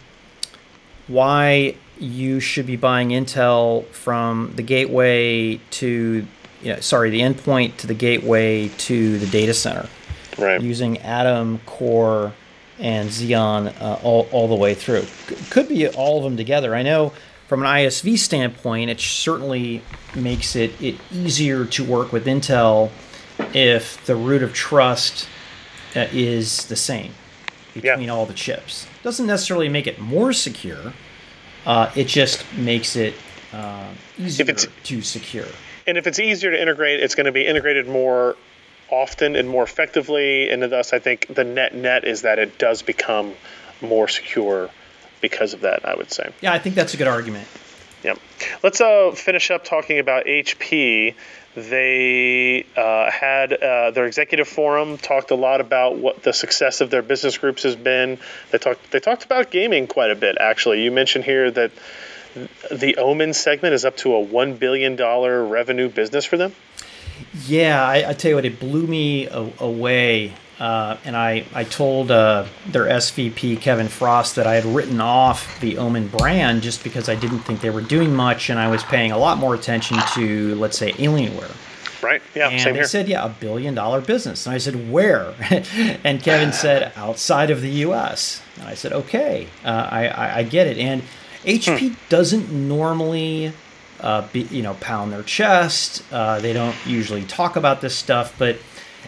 why 1.07 1.75
you 2.01 2.39
should 2.39 2.65
be 2.67 2.75
buying 2.75 3.09
Intel 3.09 3.85
from 3.87 4.53
the 4.55 4.61
gateway 4.63 5.59
to, 5.71 6.25
you 6.61 6.73
know, 6.73 6.79
sorry, 6.79 7.09
the 7.09 7.21
endpoint 7.21 7.77
to 7.77 7.87
the 7.87 7.93
gateway 7.93 8.67
to 8.69 9.17
the 9.19 9.27
data 9.27 9.53
center? 9.53 9.87
Right. 10.37 10.61
using 10.61 10.99
Atom, 10.99 11.59
Core, 11.65 12.31
and 12.77 13.09
Xeon 13.09 13.73
uh, 13.81 13.97
all, 14.03 14.27
all 14.31 14.47
the 14.47 14.53
way 14.55 14.75
through. 14.75 15.01
C- 15.27 15.35
could 15.49 15.67
be 15.67 15.87
all 15.87 16.17
of 16.19 16.23
them 16.25 16.37
together. 16.37 16.75
I 16.75 16.83
know 16.83 17.11
from 17.47 17.61
an 17.63 17.67
ISV 17.67 18.19
standpoint, 18.19 18.91
it 18.91 18.99
certainly 18.99 19.81
makes 20.13 20.55
it, 20.55 20.79
it 20.79 20.95
easier 21.11 21.65
to 21.65 21.83
work 21.83 22.11
with 22.13 22.27
Intel 22.27 22.91
if 23.55 24.05
the 24.05 24.15
root 24.15 24.43
of 24.43 24.53
trust 24.53 25.27
uh, 25.95 26.05
is 26.11 26.65
the 26.67 26.75
same 26.75 27.13
between 27.73 28.01
Yeah. 28.01 28.13
all 28.13 28.27
the 28.27 28.33
chips. 28.35 28.85
Doesn't 29.01 29.25
necessarily 29.25 29.69
make 29.69 29.87
it 29.87 29.97
more 29.99 30.33
secure. 30.33 30.93
Uh, 31.67 31.91
it 31.95 32.07
just 32.07 32.45
makes 32.53 32.95
it 32.95 33.13
uh, 33.51 33.85
easier 34.17 34.45
it's- 34.49 34.67
to 34.85 35.01
secure. 35.01 35.45
And 35.85 35.97
if 35.97 36.07
it's 36.07 36.17
easier 36.19 36.51
to 36.51 36.61
integrate, 36.61 37.01
it's 37.01 37.13
going 37.15 37.25
to 37.25 37.31
be 37.31 37.45
integrated 37.45 37.87
more 37.87 38.35
often 38.89 39.35
and 39.35 39.47
more 39.47 39.63
effectively. 39.63 40.49
And 40.49 40.63
thus, 40.63 40.93
I 40.93 40.99
think 40.99 41.27
the 41.33 41.43
net 41.43 41.75
net 41.75 42.05
is 42.05 42.21
that 42.23 42.39
it 42.39 42.57
does 42.57 42.81
become 42.81 43.33
more 43.81 44.07
secure 44.07 44.69
because 45.21 45.53
of 45.53 45.61
that. 45.61 45.85
I 45.85 45.95
would 45.95 46.11
say. 46.11 46.29
Yeah, 46.41 46.53
I 46.53 46.59
think 46.59 46.75
that's 46.75 46.93
a 46.93 46.97
good 46.97 47.07
argument. 47.07 47.47
Yep. 48.03 48.19
Let's 48.63 48.81
uh, 48.81 49.11
finish 49.11 49.51
up 49.51 49.63
talking 49.63 49.99
about 49.99 50.25
HP. 50.25 51.15
They 51.55 52.65
uh, 52.75 53.09
had 53.09 53.51
uh, 53.51 53.91
their 53.91 54.05
executive 54.05 54.47
forum 54.47 54.97
talked 54.97 55.31
a 55.31 55.35
lot 55.35 55.59
about 55.59 55.97
what 55.97 56.21
the 56.21 56.31
success 56.31 56.81
of 56.81 56.91
their 56.91 57.01
business 57.01 57.37
groups 57.37 57.63
has 57.63 57.75
been. 57.75 58.19
They 58.51 58.59
talked 58.59 58.91
they 58.91 58.99
talked 58.99 59.25
about 59.25 59.49
gaming 59.49 59.87
quite 59.87 60.11
a 60.11 60.15
bit. 60.15 60.37
Actually, 60.39 60.83
you 60.83 60.91
mentioned 60.91 61.25
here 61.25 61.49
that 61.49 61.71
the 62.71 62.97
Omen 62.97 63.33
segment 63.33 63.73
is 63.73 63.85
up 63.85 63.97
to 63.97 64.13
a 64.13 64.19
one 64.19 64.55
billion 64.55 64.95
dollar 64.95 65.43
revenue 65.43 65.89
business 65.89 66.25
for 66.25 66.37
them. 66.37 66.53
Yeah, 67.47 67.83
I, 67.83 68.09
I 68.09 68.13
tell 68.13 68.29
you 68.29 68.35
what, 68.35 68.45
it 68.45 68.59
blew 68.59 68.85
me 68.85 69.27
away. 69.27 70.33
Uh, 70.59 70.97
and 71.05 71.15
I, 71.15 71.45
I 71.53 71.63
told 71.63 72.09
uh, 72.09 72.45
their 72.67 72.85
SVP, 72.85 73.61
Kevin 73.61 73.87
Frost, 73.87 74.35
that 74.37 74.47
I 74.47 74.55
had 74.55 74.65
written 74.65 74.99
off 74.99 75.59
the 75.59 75.77
Omen 75.77 76.07
brand 76.07 76.63
just 76.63 76.83
because 76.83 77.09
I 77.09 77.15
didn't 77.15 77.39
think 77.39 77.61
they 77.61 77.69
were 77.69 77.81
doing 77.81 78.15
much 78.15 78.49
and 78.49 78.57
I 78.57 78.67
was 78.67 78.83
paying 78.83 79.11
a 79.11 79.17
lot 79.17 79.37
more 79.37 79.53
attention 79.53 79.97
to, 80.15 80.55
let's 80.55 80.77
say, 80.77 80.93
Alienware. 80.93 81.55
Right? 82.01 82.21
Yeah. 82.35 82.49
And 82.49 82.61
same 82.61 82.73
they 82.73 82.79
here. 82.79 82.87
said, 82.87 83.07
yeah, 83.07 83.25
a 83.25 83.29
billion 83.29 83.75
dollar 83.75 84.01
business. 84.01 84.45
And 84.45 84.55
I 84.55 84.57
said, 84.57 84.91
where? 84.91 85.35
and 86.03 86.21
Kevin 86.23 86.53
said, 86.53 86.91
outside 86.95 87.51
of 87.51 87.61
the 87.61 87.69
US. 87.69 88.41
And 88.57 88.67
I 88.67 88.73
said, 88.73 88.93
okay, 88.93 89.47
uh, 89.63 89.87
I, 89.91 90.07
I, 90.07 90.37
I 90.37 90.43
get 90.43 90.67
it. 90.67 90.77
And 90.77 91.03
HP 91.43 91.95
doesn't 92.09 92.51
normally, 92.51 93.53
uh, 93.99 94.27
be, 94.31 94.41
you 94.43 94.63
know, 94.63 94.75
pound 94.75 95.11
their 95.11 95.23
chest. 95.23 96.03
Uh, 96.11 96.39
they 96.39 96.53
don't 96.53 96.75
usually 96.85 97.23
talk 97.25 97.55
about 97.55 97.81
this 97.81 97.95
stuff. 97.95 98.35
But 98.37 98.57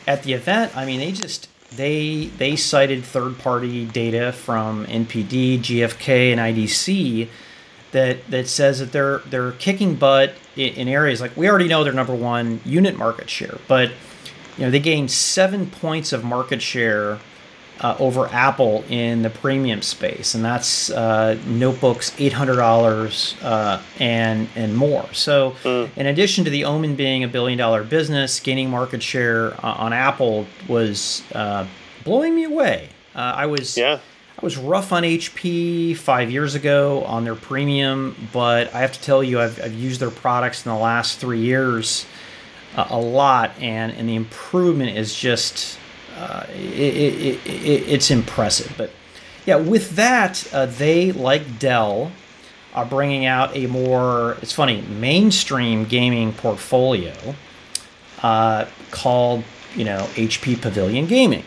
at 0.10 0.24
the 0.24 0.34
event, 0.34 0.76
I 0.76 0.86
mean, 0.86 1.00
they 1.00 1.12
just, 1.12 1.48
they, 1.76 2.26
they 2.38 2.56
cited 2.56 3.04
third 3.04 3.38
party 3.38 3.86
data 3.86 4.32
from 4.32 4.88
NPD, 4.88 5.60
GFK, 5.60 6.32
and 6.32 6.40
IDC 6.40 7.30
that 7.92 8.30
that 8.30 8.48
says 8.48 8.78
that 8.78 8.92
they're 8.92 9.18
they're 9.30 9.54
kicking 9.54 9.96
butt 9.96 10.36
in, 10.56 10.74
in 10.76 10.88
areas 10.88 11.22
like 11.22 11.36
we 11.36 11.50
already 11.50 11.68
know 11.68 11.84
they're 11.84 11.92
number 11.92 12.14
one 12.14 12.62
unit 12.64 12.96
market 12.96 13.30
share, 13.30 13.58
but 13.68 13.90
you 14.58 14.66
know 14.66 14.70
they 14.70 14.80
gained 14.80 15.10
seven 15.10 15.66
points 15.70 16.14
of 16.14 16.24
market 16.24 16.62
share 16.62 17.20
uh, 17.82 17.96
over 18.00 18.28
Apple 18.28 18.84
in 18.90 19.22
the 19.22 19.30
premium 19.30 19.82
space, 19.82 20.36
and 20.36 20.44
that's 20.44 20.90
uh, 20.90 21.38
notebooks 21.48 22.14
eight 22.20 22.34
hundred 22.34 22.58
dollars 22.58 23.36
uh, 23.42 23.82
and 24.00 24.48
and 24.56 24.76
more. 24.76 25.08
So, 25.14 25.56
in 25.96 26.06
addition 26.06 26.44
to 26.44 26.50
the 26.50 26.66
Omen 26.66 26.96
being 26.96 27.24
a 27.24 27.28
billion 27.28 27.58
dollar 27.58 27.84
business, 27.84 28.40
gaining 28.40 28.70
market 28.70 29.02
share 29.02 29.54
uh, 29.66 29.74
on 29.74 29.94
Apple 29.94 30.46
was 30.68 31.24
uh, 31.34 31.66
blowing 32.04 32.36
me 32.36 32.44
away. 32.44 32.90
Uh, 33.16 33.20
I 33.36 33.46
was 33.46 33.78
Yeah. 33.78 34.00
I 34.42 34.46
was 34.46 34.56
rough 34.58 34.94
on 34.94 35.04
HP 35.04 35.98
five 35.98 36.32
years 36.32 36.56
ago 36.56 37.04
on 37.04 37.24
their 37.26 37.36
premium, 37.36 38.16
but 38.32 38.74
I 38.74 38.80
have 38.80 38.94
to 38.94 39.02
tell 39.02 39.22
you, 39.22 39.42
I've, 39.42 39.62
I've 39.62 39.74
used 39.74 40.00
their 40.00 40.12
products 40.12 40.66
in 40.66 40.72
the 40.72 40.78
last 40.78 41.20
three 41.20 41.42
years 41.42 42.06
uh, 42.78 42.88
a 42.90 43.00
lot, 43.00 43.52
and, 43.60 43.92
and 43.94 44.08
the 44.08 44.16
improvement 44.16 44.96
is 44.98 45.14
just 45.14 45.79
uh, 46.20 46.46
it, 46.50 46.58
it, 47.46 47.48
it, 47.48 47.90
it's 47.90 48.12
impressive. 48.12 48.74
But 48.78 48.92
yeah, 49.46 49.56
with 49.56 49.92
that, 49.96 50.48
uh, 50.54 50.66
they 50.68 51.12
like 51.12 51.58
Dell 51.58 52.12
are 52.76 52.86
bringing 52.86 53.26
out 53.26 53.56
a 53.56 53.66
more 53.68 54.38
it's 54.42 54.52
funny 54.54 54.82
mainstream 54.82 55.86
gaming 55.86 56.34
portfolio 56.34 57.14
uh, 58.22 58.66
called 58.92 59.44
you 59.76 59.86
know 59.86 60.08
HP 60.14 60.62
Pavilion 60.62 61.06
Gaming. 61.08 61.44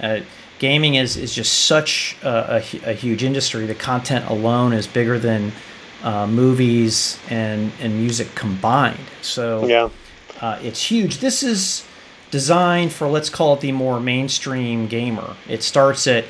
Uh, 0.00 0.20
gaming 0.58 0.94
is, 0.96 1.16
is 1.16 1.34
just 1.34 1.66
such 1.66 2.16
a, 2.22 2.56
a, 2.84 2.90
a 2.90 2.92
huge 2.92 3.22
industry. 3.24 3.66
The 3.66 3.74
content 3.74 4.28
alone 4.28 4.72
is 4.72 4.86
bigger 4.86 5.18
than 5.18 5.52
uh, 6.02 6.26
movies 6.26 7.18
and, 7.30 7.70
and 7.80 7.96
music 7.96 8.34
combined. 8.34 8.98
So 9.22 9.66
Yeah. 9.66 9.88
uh, 10.40 10.58
it's 10.62 10.82
huge. 10.90 11.18
This 11.18 11.42
is 11.44 11.84
designed 12.32 12.92
for 12.92 13.06
let's 13.06 13.30
call 13.30 13.54
it 13.54 13.60
the 13.60 13.70
more 13.70 14.00
mainstream 14.00 14.88
gamer. 14.88 15.36
It 15.48 15.62
starts 15.62 16.08
at 16.08 16.24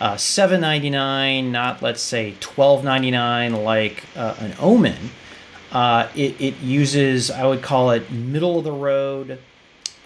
uh, 0.00 0.16
seven 0.16 0.60
ninety 0.60 0.90
nine, 0.90 1.50
not 1.50 1.82
let's 1.82 2.02
say 2.02 2.36
twelve 2.38 2.84
ninety 2.84 3.10
nine 3.10 3.52
like 3.52 4.04
uh, 4.14 4.36
an 4.38 4.54
Omen. 4.60 5.10
Uh, 5.72 6.08
it, 6.14 6.40
it 6.40 6.60
uses 6.60 7.32
I 7.32 7.44
would 7.44 7.62
call 7.62 7.90
it 7.90 8.12
middle 8.12 8.58
of 8.58 8.64
the 8.64 8.70
road 8.70 9.40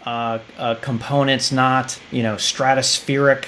uh, 0.07 0.39
uh, 0.57 0.77
components, 0.77 1.53
not 1.53 2.01
you 2.11 2.23
know 2.23 2.37
stratospheric 2.37 3.45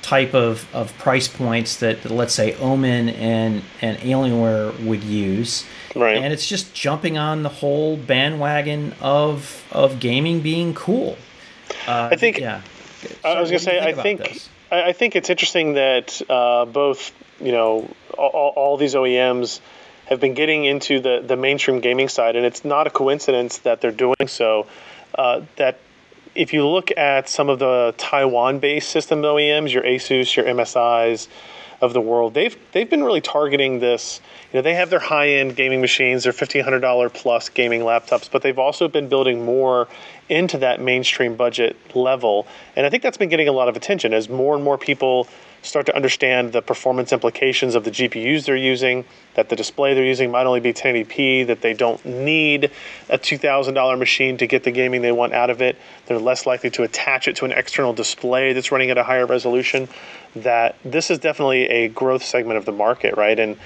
type 0.00 0.34
of, 0.34 0.66
of 0.74 0.96
price 0.98 1.28
points 1.28 1.76
that, 1.76 2.02
that 2.02 2.10
let's 2.10 2.34
say 2.34 2.54
Omen 2.54 3.08
and 3.10 3.62
and 3.80 3.98
Alienware 3.98 4.84
would 4.84 5.02
use. 5.02 5.64
Right. 5.94 6.16
And 6.16 6.32
it's 6.32 6.48
just 6.48 6.74
jumping 6.74 7.18
on 7.18 7.42
the 7.42 7.48
whole 7.48 7.96
bandwagon 7.96 8.94
of 9.00 9.66
of 9.72 9.98
gaming 9.98 10.40
being 10.40 10.72
cool. 10.74 11.18
Uh, 11.86 12.10
I 12.12 12.16
think- 12.16 12.38
yeah. 12.38 12.60
I 13.24 13.40
was 13.40 13.50
gonna 13.50 13.58
say, 13.58 13.76
what 13.78 13.84
do 13.84 13.90
you 13.90 13.98
I 13.98 14.02
think, 14.02 14.20
this? 14.20 14.48
I, 14.70 14.82
I 14.88 14.92
think 14.92 15.16
it's 15.16 15.28
interesting 15.28 15.74
that 15.74 16.22
uh, 16.30 16.64
both, 16.66 17.12
you 17.40 17.52
know, 17.52 17.90
all, 18.16 18.52
all 18.54 18.76
these 18.76 18.94
OEMs 18.94 19.60
have 20.06 20.20
been 20.20 20.34
getting 20.34 20.64
into 20.64 21.00
the 21.00 21.22
the 21.26 21.36
mainstream 21.36 21.80
gaming 21.80 22.08
side, 22.08 22.36
and 22.36 22.44
it's 22.46 22.64
not 22.64 22.86
a 22.86 22.90
coincidence 22.90 23.58
that 23.58 23.80
they're 23.80 23.90
doing 23.90 24.26
so. 24.26 24.66
Uh, 25.14 25.42
that 25.56 25.78
if 26.34 26.52
you 26.52 26.66
look 26.66 26.96
at 26.96 27.28
some 27.28 27.48
of 27.48 27.58
the 27.58 27.94
Taiwan-based 27.98 28.88
system 28.88 29.22
OEMs, 29.22 29.72
your 29.72 29.82
ASUS, 29.82 30.34
your 30.36 30.46
MSIs 30.46 31.28
of 31.80 31.92
the 31.92 32.00
world, 32.00 32.32
they've 32.34 32.56
they've 32.72 32.88
been 32.88 33.02
really 33.02 33.20
targeting 33.20 33.80
this. 33.80 34.20
You 34.52 34.58
know, 34.58 34.62
they 34.62 34.74
have 34.74 34.90
their 34.90 35.00
high-end 35.00 35.56
gaming 35.56 35.80
machines, 35.80 36.24
their 36.24 36.32
fifteen 36.32 36.62
hundred 36.62 36.80
dollar 36.80 37.08
plus 37.10 37.48
gaming 37.48 37.80
laptops, 37.80 38.30
but 38.30 38.42
they've 38.42 38.58
also 38.58 38.86
been 38.88 39.08
building 39.08 39.44
more 39.44 39.88
into 40.32 40.58
that 40.58 40.80
mainstream 40.80 41.36
budget 41.36 41.76
level, 41.94 42.46
and 42.74 42.86
I 42.86 42.90
think 42.90 43.02
that's 43.02 43.18
been 43.18 43.28
getting 43.28 43.48
a 43.48 43.52
lot 43.52 43.68
of 43.68 43.76
attention 43.76 44.14
as 44.14 44.28
more 44.28 44.54
and 44.54 44.64
more 44.64 44.78
people 44.78 45.28
start 45.60 45.86
to 45.86 45.94
understand 45.94 46.52
the 46.52 46.60
performance 46.60 47.12
implications 47.12 47.74
of 47.76 47.84
the 47.84 47.90
GPUs 47.90 48.46
they're 48.46 48.56
using, 48.56 49.04
that 49.34 49.48
the 49.48 49.54
display 49.54 49.94
they're 49.94 50.04
using 50.04 50.30
might 50.30 50.44
only 50.44 50.58
be 50.58 50.72
1080p, 50.72 51.46
that 51.46 51.60
they 51.60 51.72
don't 51.72 52.04
need 52.04 52.70
a 53.08 53.18
$2,000 53.18 53.98
machine 53.98 54.36
to 54.38 54.46
get 54.46 54.64
the 54.64 54.72
gaming 54.72 55.02
they 55.02 55.12
want 55.12 55.32
out 55.32 55.50
of 55.50 55.62
it. 55.62 55.78
They're 56.06 56.18
less 56.18 56.46
likely 56.46 56.70
to 56.70 56.82
attach 56.82 57.28
it 57.28 57.36
to 57.36 57.44
an 57.44 57.52
external 57.52 57.92
display 57.92 58.52
that's 58.54 58.72
running 58.72 58.90
at 58.90 58.98
a 58.98 59.04
higher 59.04 59.26
resolution. 59.26 59.88
That 60.34 60.76
this 60.84 61.10
is 61.10 61.20
definitely 61.20 61.68
a 61.68 61.88
growth 61.88 62.24
segment 62.24 62.56
of 62.56 62.64
the 62.64 62.72
market, 62.72 63.16
right? 63.16 63.38
And 63.38 63.56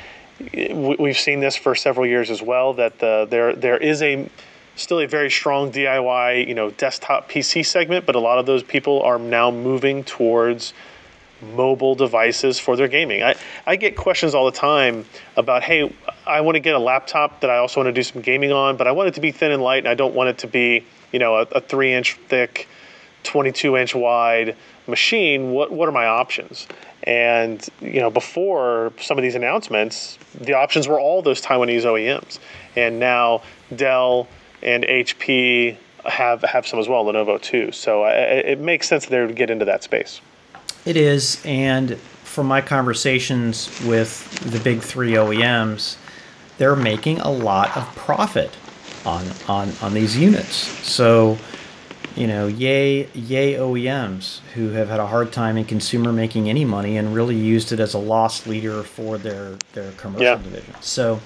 we- 0.54 0.96
we've 0.98 1.18
seen 1.18 1.40
this 1.40 1.56
for 1.56 1.74
several 1.74 2.06
years 2.06 2.30
as 2.30 2.42
well. 2.42 2.74
That 2.74 2.98
the, 2.98 3.26
there 3.30 3.54
there 3.54 3.78
is 3.78 4.02
a 4.02 4.28
still 4.76 5.00
a 5.00 5.06
very 5.06 5.30
strong 5.30 5.72
DIY, 5.72 6.46
you 6.46 6.54
know, 6.54 6.70
desktop 6.70 7.28
PC 7.28 7.64
segment, 7.64 8.06
but 8.06 8.14
a 8.14 8.20
lot 8.20 8.38
of 8.38 8.46
those 8.46 8.62
people 8.62 9.02
are 9.02 9.18
now 9.18 9.50
moving 9.50 10.04
towards 10.04 10.72
mobile 11.54 11.94
devices 11.94 12.58
for 12.58 12.76
their 12.76 12.88
gaming. 12.88 13.22
I, 13.22 13.34
I 13.66 13.76
get 13.76 13.96
questions 13.96 14.34
all 14.34 14.46
the 14.46 14.56
time 14.56 15.04
about, 15.36 15.62
hey, 15.62 15.92
I 16.26 16.40
want 16.40 16.54
to 16.56 16.60
get 16.60 16.74
a 16.74 16.78
laptop 16.78 17.40
that 17.40 17.50
I 17.50 17.58
also 17.58 17.80
want 17.80 17.88
to 17.88 17.92
do 17.92 18.02
some 18.02 18.22
gaming 18.22 18.52
on, 18.52 18.76
but 18.76 18.86
I 18.86 18.92
want 18.92 19.08
it 19.08 19.14
to 19.14 19.20
be 19.20 19.32
thin 19.32 19.52
and 19.52 19.62
light, 19.62 19.78
and 19.78 19.88
I 19.88 19.94
don't 19.94 20.14
want 20.14 20.30
it 20.30 20.38
to 20.38 20.46
be, 20.46 20.84
you 21.12 21.18
know, 21.18 21.36
a, 21.36 21.42
a 21.42 21.60
three 21.60 21.92
inch 21.92 22.14
thick 22.28 22.68
22 23.24 23.76
inch 23.76 23.94
wide 23.94 24.56
machine. 24.86 25.50
What 25.50 25.72
what 25.72 25.88
are 25.88 25.92
my 25.92 26.06
options? 26.06 26.66
And 27.02 27.66
you 27.80 28.00
know, 28.00 28.10
before 28.10 28.92
some 29.00 29.18
of 29.18 29.22
these 29.22 29.34
announcements, 29.34 30.18
the 30.40 30.54
options 30.54 30.88
were 30.88 30.98
all 30.98 31.22
those 31.22 31.42
Taiwanese 31.42 31.82
OEMs, 31.82 32.38
and 32.76 32.98
now 32.98 33.42
Dell 33.74 34.28
and 34.62 34.84
HP 34.84 35.76
have 36.04 36.42
have 36.42 36.66
some 36.66 36.78
as 36.78 36.88
well, 36.88 37.04
Lenovo 37.04 37.40
too. 37.40 37.72
So 37.72 38.04
uh, 38.04 38.08
it 38.08 38.60
makes 38.60 38.88
sense 38.88 39.04
that 39.04 39.10
they 39.10 39.24
would 39.24 39.36
get 39.36 39.50
into 39.50 39.64
that 39.64 39.82
space. 39.82 40.20
It 40.84 40.96
is, 40.96 41.42
and 41.44 41.98
from 41.98 42.46
my 42.46 42.60
conversations 42.60 43.70
with 43.84 44.30
the 44.50 44.60
big 44.60 44.80
three 44.80 45.12
OEMs, 45.12 45.96
they're 46.58 46.76
making 46.76 47.20
a 47.20 47.30
lot 47.30 47.76
of 47.76 47.84
profit 47.96 48.56
on 49.04 49.26
on 49.48 49.72
on 49.82 49.94
these 49.94 50.16
units. 50.16 50.56
So, 50.86 51.38
you 52.14 52.26
know, 52.26 52.46
yay 52.46 53.08
yay 53.14 53.54
OEMs 53.54 54.40
who 54.54 54.70
have 54.70 54.88
had 54.88 55.00
a 55.00 55.06
hard 55.06 55.32
time 55.32 55.56
in 55.56 55.64
consumer 55.64 56.12
making 56.12 56.48
any 56.48 56.64
money 56.64 56.96
and 56.96 57.14
really 57.14 57.36
used 57.36 57.72
it 57.72 57.80
as 57.80 57.94
a 57.94 57.98
loss 57.98 58.46
leader 58.46 58.82
for 58.82 59.18
their 59.18 59.56
their 59.72 59.92
commercial 59.92 60.24
yeah. 60.24 60.36
division. 60.36 60.74
So. 60.80 61.20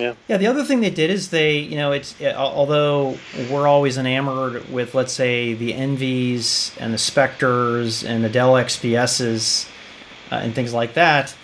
Yeah. 0.00 0.14
yeah. 0.28 0.36
The 0.36 0.46
other 0.46 0.64
thing 0.64 0.80
they 0.80 0.90
did 0.90 1.10
is 1.10 1.30
they, 1.30 1.58
you 1.58 1.76
know, 1.76 1.92
it's 1.92 2.20
although 2.22 3.18
we're 3.50 3.66
always 3.66 3.98
enamored 3.98 4.70
with, 4.70 4.94
let's 4.94 5.12
say, 5.12 5.54
the 5.54 5.74
Envies 5.74 6.74
and 6.78 6.94
the 6.94 6.98
Spectres 6.98 8.02
and 8.04 8.24
the 8.24 8.28
Dell 8.28 8.54
XPSs 8.54 9.68
uh, 10.32 10.36
and 10.36 10.54
things 10.54 10.72
like 10.72 10.94
that 10.94 11.34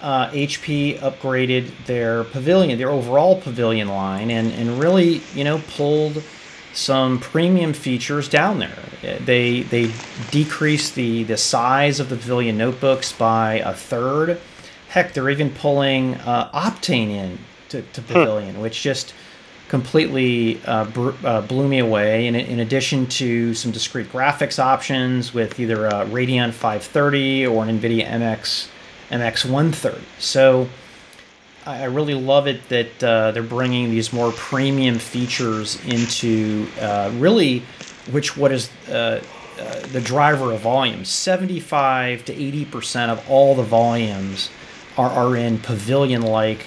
uh, 0.00 0.28
HP 0.30 0.98
upgraded 0.98 1.70
their 1.86 2.24
pavilion, 2.24 2.78
their 2.78 2.90
overall 2.90 3.40
pavilion 3.40 3.88
line, 3.88 4.30
and, 4.30 4.52
and 4.52 4.78
really, 4.78 5.22
you 5.34 5.44
know, 5.44 5.60
pulled 5.76 6.22
some 6.72 7.18
premium 7.18 7.72
features 7.72 8.28
down 8.28 8.58
there. 8.58 8.78
They 9.24 9.62
they 9.62 9.92
decreased 10.30 10.94
the 10.94 11.24
the 11.24 11.36
size 11.36 12.00
of 12.00 12.08
the 12.08 12.16
pavilion 12.16 12.58
notebooks 12.58 13.12
by 13.12 13.54
a 13.54 13.72
third. 13.72 14.38
Heck, 14.88 15.14
they're 15.14 15.30
even 15.30 15.50
pulling 15.50 16.14
uh, 16.16 16.50
Optane 16.52 17.08
in 17.08 17.38
to, 17.70 17.82
to 17.82 18.00
hmm. 18.00 18.12
pavilion, 18.12 18.60
which 18.60 18.82
just 18.82 19.14
completely 19.68 20.60
uh, 20.64 20.84
br- 20.84 21.10
uh, 21.24 21.40
blew 21.42 21.68
me 21.68 21.78
away. 21.78 22.26
And 22.26 22.36
in 22.36 22.60
addition 22.60 23.06
to 23.06 23.54
some 23.54 23.72
discrete 23.72 24.10
graphics 24.12 24.58
options 24.58 25.34
with 25.34 25.58
either 25.58 25.86
a 25.86 26.06
Radeon 26.06 26.52
530 26.52 27.46
or 27.46 27.64
an 27.64 27.80
NVIDIA 27.80 28.06
MX 28.06 28.68
MX130. 29.10 30.00
So 30.18 30.68
I 31.64 31.84
really 31.84 32.14
love 32.14 32.46
it 32.46 32.68
that 32.68 33.04
uh, 33.04 33.30
they're 33.32 33.42
bringing 33.42 33.90
these 33.90 34.12
more 34.12 34.32
premium 34.32 34.98
features 34.98 35.84
into 35.84 36.68
uh, 36.80 37.10
really, 37.14 37.62
which 38.10 38.36
what 38.36 38.52
is 38.52 38.70
uh, 38.88 39.20
uh 39.58 39.80
the 39.88 40.00
driver 40.00 40.52
of 40.52 40.60
volume. 40.60 41.04
75 41.04 42.24
to 42.26 42.32
80 42.32 42.64
percent 42.66 43.10
of 43.10 43.30
all 43.30 43.54
the 43.54 43.62
volumes 43.62 44.50
are, 44.96 45.10
are 45.10 45.36
in 45.36 45.58
pavilion-like 45.58 46.66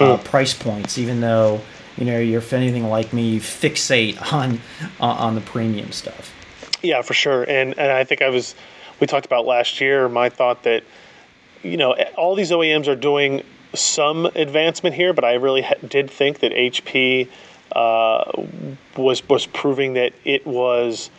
uh, 0.00 0.16
price 0.18 0.54
points, 0.54 0.98
even 0.98 1.20
though 1.20 1.60
you 1.96 2.04
know 2.04 2.18
you're 2.18 2.38
if 2.38 2.52
anything 2.52 2.88
like 2.88 3.12
me, 3.12 3.38
fixate 3.38 4.20
on 4.32 4.60
on 5.00 5.34
the 5.34 5.40
premium 5.40 5.92
stuff. 5.92 6.32
Yeah, 6.82 7.02
for 7.02 7.14
sure. 7.14 7.42
And 7.44 7.78
and 7.78 7.92
I 7.92 8.04
think 8.04 8.22
I 8.22 8.28
was 8.28 8.54
we 9.00 9.06
talked 9.06 9.26
about 9.26 9.46
last 9.46 9.80
year. 9.80 10.08
My 10.08 10.28
thought 10.28 10.62
that 10.64 10.84
you 11.62 11.76
know, 11.76 11.94
all 12.16 12.34
these 12.34 12.50
OEMs 12.50 12.86
are 12.86 12.96
doing 12.96 13.42
some 13.74 14.26
advancement 14.26 14.94
here, 14.94 15.12
but 15.12 15.24
I 15.24 15.34
really 15.34 15.62
ha- 15.62 15.74
did 15.86 16.10
think 16.10 16.40
that 16.40 16.52
HP 16.52 17.28
uh, 17.72 18.24
was 18.96 19.28
was 19.28 19.46
proving 19.46 19.94
that 19.94 20.12
it 20.24 20.46
was 20.46 21.10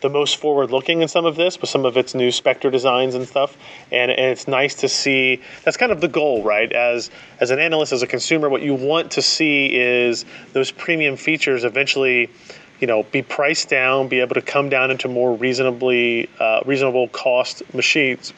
the 0.00 0.08
most 0.08 0.36
forward 0.36 0.70
looking 0.70 1.02
in 1.02 1.08
some 1.08 1.24
of 1.24 1.36
this 1.36 1.60
with 1.60 1.70
some 1.70 1.84
of 1.84 1.96
its 1.96 2.14
new 2.14 2.30
Spectre 2.30 2.70
designs 2.70 3.14
and 3.14 3.26
stuff. 3.26 3.56
And, 3.90 4.10
and 4.10 4.30
it's 4.30 4.46
nice 4.46 4.74
to 4.76 4.88
see 4.88 5.40
that's 5.64 5.76
kind 5.76 5.92
of 5.92 6.00
the 6.00 6.08
goal, 6.08 6.42
right? 6.42 6.70
As 6.72 7.10
as 7.40 7.50
an 7.50 7.58
analyst, 7.58 7.92
as 7.92 8.02
a 8.02 8.06
consumer, 8.06 8.48
what 8.48 8.62
you 8.62 8.74
want 8.74 9.12
to 9.12 9.22
see 9.22 9.74
is 9.74 10.24
those 10.52 10.70
premium 10.70 11.16
features 11.16 11.64
eventually 11.64 12.30
you 12.80 12.86
know, 12.86 13.04
be 13.04 13.22
priced 13.22 13.70
down, 13.70 14.08
be 14.08 14.20
able 14.20 14.34
to 14.34 14.42
come 14.42 14.68
down 14.68 14.90
into 14.90 15.08
more 15.08 15.34
reasonably 15.34 16.28
uh, 16.38 16.60
reasonable 16.66 17.08
cost 17.08 17.62
machines 17.74 18.34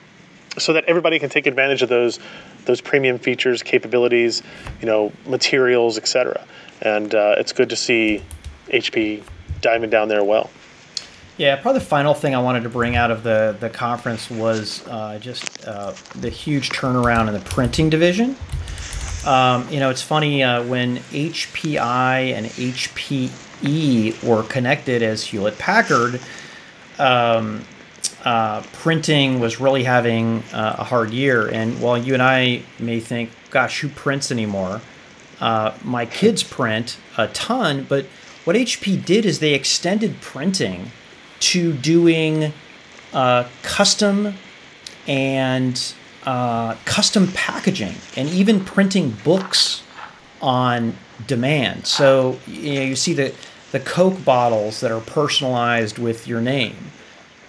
so 0.57 0.73
that 0.73 0.85
everybody 0.85 1.19
can 1.19 1.29
take 1.29 1.47
advantage 1.47 1.83
of 1.83 1.89
those 1.89 2.19
those 2.65 2.81
premium 2.81 3.19
features, 3.19 3.63
capabilities, 3.63 4.43
you 4.81 4.87
know, 4.87 5.11
materials, 5.27 5.97
etc. 5.97 6.47
And 6.83 7.15
uh, 7.15 7.37
it's 7.39 7.53
good 7.53 7.71
to 7.71 7.77
see 7.77 8.23
HP 8.69 9.23
diving 9.63 9.91
down 9.91 10.09
there 10.09 10.23
well. 10.23 10.51
Yeah, 11.39 11.55
probably 11.55 11.79
the 11.79 11.87
final 11.87 12.15
thing 12.15 12.35
I 12.35 12.43
wanted 12.43 12.65
to 12.65 12.69
bring 12.69 12.97
out 12.97 13.13
of 13.13 13.23
the 13.23 13.57
the 13.61 13.71
conference 13.71 14.29
was 14.29 14.87
uh, 14.89 15.21
just 15.21 15.65
uh, 15.65 15.95
the 16.17 16.29
huge 16.29 16.71
turnaround 16.71 17.29
in 17.29 17.35
the 17.35 17.41
printing 17.41 17.89
division. 17.89 18.37
Um, 19.25 19.69
you 19.71 19.79
know, 19.79 19.89
it's 19.89 20.03
funny 20.03 20.43
uh, 20.43 20.65
when 20.65 20.97
HPI 20.97 22.33
and 22.33 22.47
HPE 22.47 24.25
were 24.25 24.43
connected 24.45 25.01
as 25.03 25.23
Hewlett 25.25 25.59
Packard. 25.59 26.21
Um, 26.99 27.65
uh, 28.25 28.63
printing 28.73 29.39
was 29.39 29.61
really 29.61 29.85
having 29.85 30.43
uh, 30.53 30.77
a 30.79 30.85
hard 30.85 31.11
year. 31.11 31.47
And 31.47 31.81
while 31.81 31.97
you 31.97 32.15
and 32.15 32.23
I 32.23 32.63
may 32.81 32.99
think, 32.99 33.31
gosh, 33.51 33.81
who 33.81 33.89
prints 33.89 34.33
anymore? 34.33 34.81
Uh, 35.41 35.73
my 35.85 36.05
kids 36.05 36.43
print 36.43 36.97
a 37.17 37.29
ton, 37.29 37.87
but 37.89 38.07
what 38.45 38.57
HP 38.57 39.05
did 39.05 39.25
is 39.25 39.39
they 39.39 39.55
extended 39.55 40.21
printing 40.21 40.91
to 41.41 41.73
doing 41.73 42.53
uh, 43.13 43.49
custom 43.63 44.35
and 45.07 45.95
uh, 46.25 46.75
custom 46.85 47.29
packaging 47.33 47.95
and 48.17 48.29
even 48.29 48.65
printing 48.65 49.11
books 49.25 49.83
on 50.43 50.95
demand. 51.27 51.87
So 51.87 52.39
you, 52.47 52.75
know, 52.75 52.83
you 52.83 52.97
see 52.97 53.13
the, 53.13 53.35
the 53.73 53.81
Coke 53.81 54.25
bottles 54.25 54.81
that 54.81 54.91
are 54.91 55.01
personalized 55.01 55.99
with 55.99 56.29
your 56.29 56.41
name 56.41 56.77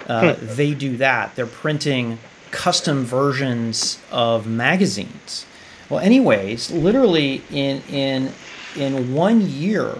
uh, 0.09 0.33
hmm. 0.33 0.45
they 0.55 0.73
do 0.73 0.97
that. 0.97 1.35
They're 1.35 1.45
printing 1.45 2.17
custom 2.51 3.05
versions 3.05 3.99
of 4.11 4.47
magazines. 4.47 5.45
Well, 5.89 5.99
anyways, 5.99 6.71
literally 6.71 7.43
in 7.51 7.81
in 7.89 8.33
in 8.75 9.13
one 9.13 9.41
year, 9.41 9.99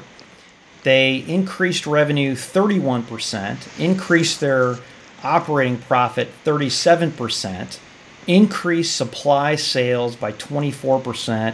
they 0.83 1.17
increased 1.27 1.85
revenue 1.85 2.33
31%, 2.33 3.79
increased 3.79 4.39
their 4.39 4.77
operating 5.23 5.77
profit 5.77 6.29
37%, 6.45 7.79
increased 8.27 8.95
supply 8.95 9.55
sales 9.55 10.15
by 10.15 10.31
24%, 10.31 11.53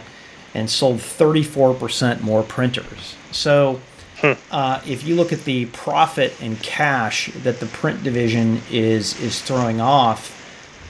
and 0.54 0.70
sold 0.70 0.98
34% 0.98 2.20
more 2.22 2.42
printers. 2.42 3.16
So 3.32 3.80
Hmm. 4.20 4.32
Uh, 4.50 4.80
if 4.86 5.06
you 5.06 5.14
look 5.14 5.32
at 5.32 5.44
the 5.44 5.66
profit 5.66 6.34
and 6.40 6.58
cash 6.62 7.30
that 7.42 7.60
the 7.60 7.66
print 7.66 8.02
division 8.02 8.62
is 8.70 9.20
is 9.20 9.42
throwing 9.42 9.80
off, 9.80 10.32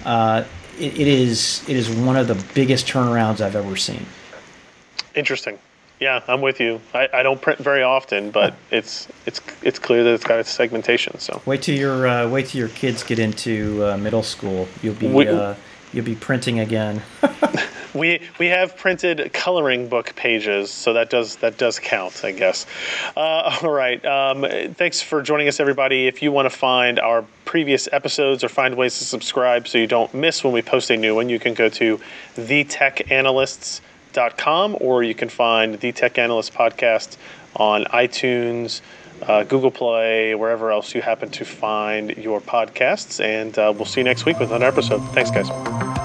uh, 0.04 0.44
it, 0.78 0.98
it 1.00 1.08
is 1.08 1.68
it 1.68 1.76
is 1.76 1.90
one 1.90 2.16
of 2.16 2.28
the 2.28 2.42
biggest 2.54 2.86
turnarounds 2.86 3.40
I've 3.40 3.56
ever 3.56 3.76
seen. 3.76 4.06
Interesting. 5.16 5.58
Yeah, 6.00 6.22
I'm 6.28 6.42
with 6.42 6.60
you. 6.60 6.80
I, 6.92 7.08
I 7.12 7.22
don't 7.22 7.40
print 7.40 7.58
very 7.58 7.82
often, 7.82 8.30
but 8.30 8.54
it's 8.70 9.08
it's 9.24 9.40
it's 9.62 9.78
clear 9.78 10.04
that 10.04 10.14
it's 10.14 10.24
got 10.24 10.38
its 10.38 10.50
segmentation. 10.50 11.18
So 11.18 11.40
wait 11.46 11.62
till 11.62 11.76
your 11.76 12.06
uh, 12.06 12.28
wait 12.28 12.46
till 12.46 12.58
your 12.58 12.68
kids 12.68 13.02
get 13.02 13.18
into 13.18 13.84
uh, 13.84 13.96
middle 13.96 14.22
school. 14.22 14.68
You'll 14.82 14.94
be 14.94 15.08
we, 15.08 15.28
uh, 15.28 15.54
you'll 15.92 16.04
be 16.04 16.14
printing 16.14 16.60
again. 16.60 17.02
we 17.94 18.20
we 18.38 18.46
have 18.48 18.76
printed 18.76 19.32
coloring 19.32 19.88
book 19.88 20.14
pages, 20.16 20.70
so 20.70 20.92
that 20.92 21.08
does 21.08 21.36
that 21.36 21.56
does 21.56 21.78
count, 21.78 22.24
I 22.24 22.32
guess. 22.32 22.66
Uh, 23.16 23.58
all 23.62 23.70
right. 23.70 24.04
Um, 24.04 24.46
thanks 24.74 25.00
for 25.00 25.22
joining 25.22 25.48
us, 25.48 25.60
everybody. 25.60 26.06
If 26.06 26.22
you 26.22 26.30
want 26.30 26.46
to 26.46 26.56
find 26.56 26.98
our 26.98 27.24
previous 27.46 27.88
episodes 27.92 28.44
or 28.44 28.50
find 28.50 28.76
ways 28.76 28.98
to 28.98 29.04
subscribe 29.04 29.66
so 29.66 29.78
you 29.78 29.86
don't 29.86 30.12
miss 30.12 30.44
when 30.44 30.52
we 30.52 30.60
post 30.60 30.90
a 30.90 30.96
new 30.96 31.14
one, 31.14 31.30
you 31.30 31.38
can 31.38 31.54
go 31.54 31.70
to 31.70 31.98
thetechanalysts.com 34.16 34.78
or 34.80 35.02
you 35.02 35.14
can 35.14 35.28
find 35.28 35.78
the 35.80 35.92
Tech 35.92 36.18
Analyst 36.18 36.54
podcast 36.54 37.16
on 37.54 37.84
iTunes. 37.84 38.80
Uh, 39.22 39.44
Google 39.44 39.70
Play, 39.70 40.34
wherever 40.34 40.70
else 40.70 40.94
you 40.94 41.00
happen 41.00 41.30
to 41.30 41.44
find 41.44 42.16
your 42.18 42.40
podcasts. 42.40 43.24
And 43.24 43.58
uh, 43.58 43.72
we'll 43.74 43.86
see 43.86 44.00
you 44.00 44.04
next 44.04 44.26
week 44.26 44.38
with 44.38 44.50
another 44.50 44.66
episode. 44.66 44.98
Thanks, 45.14 45.30
guys. 45.30 45.95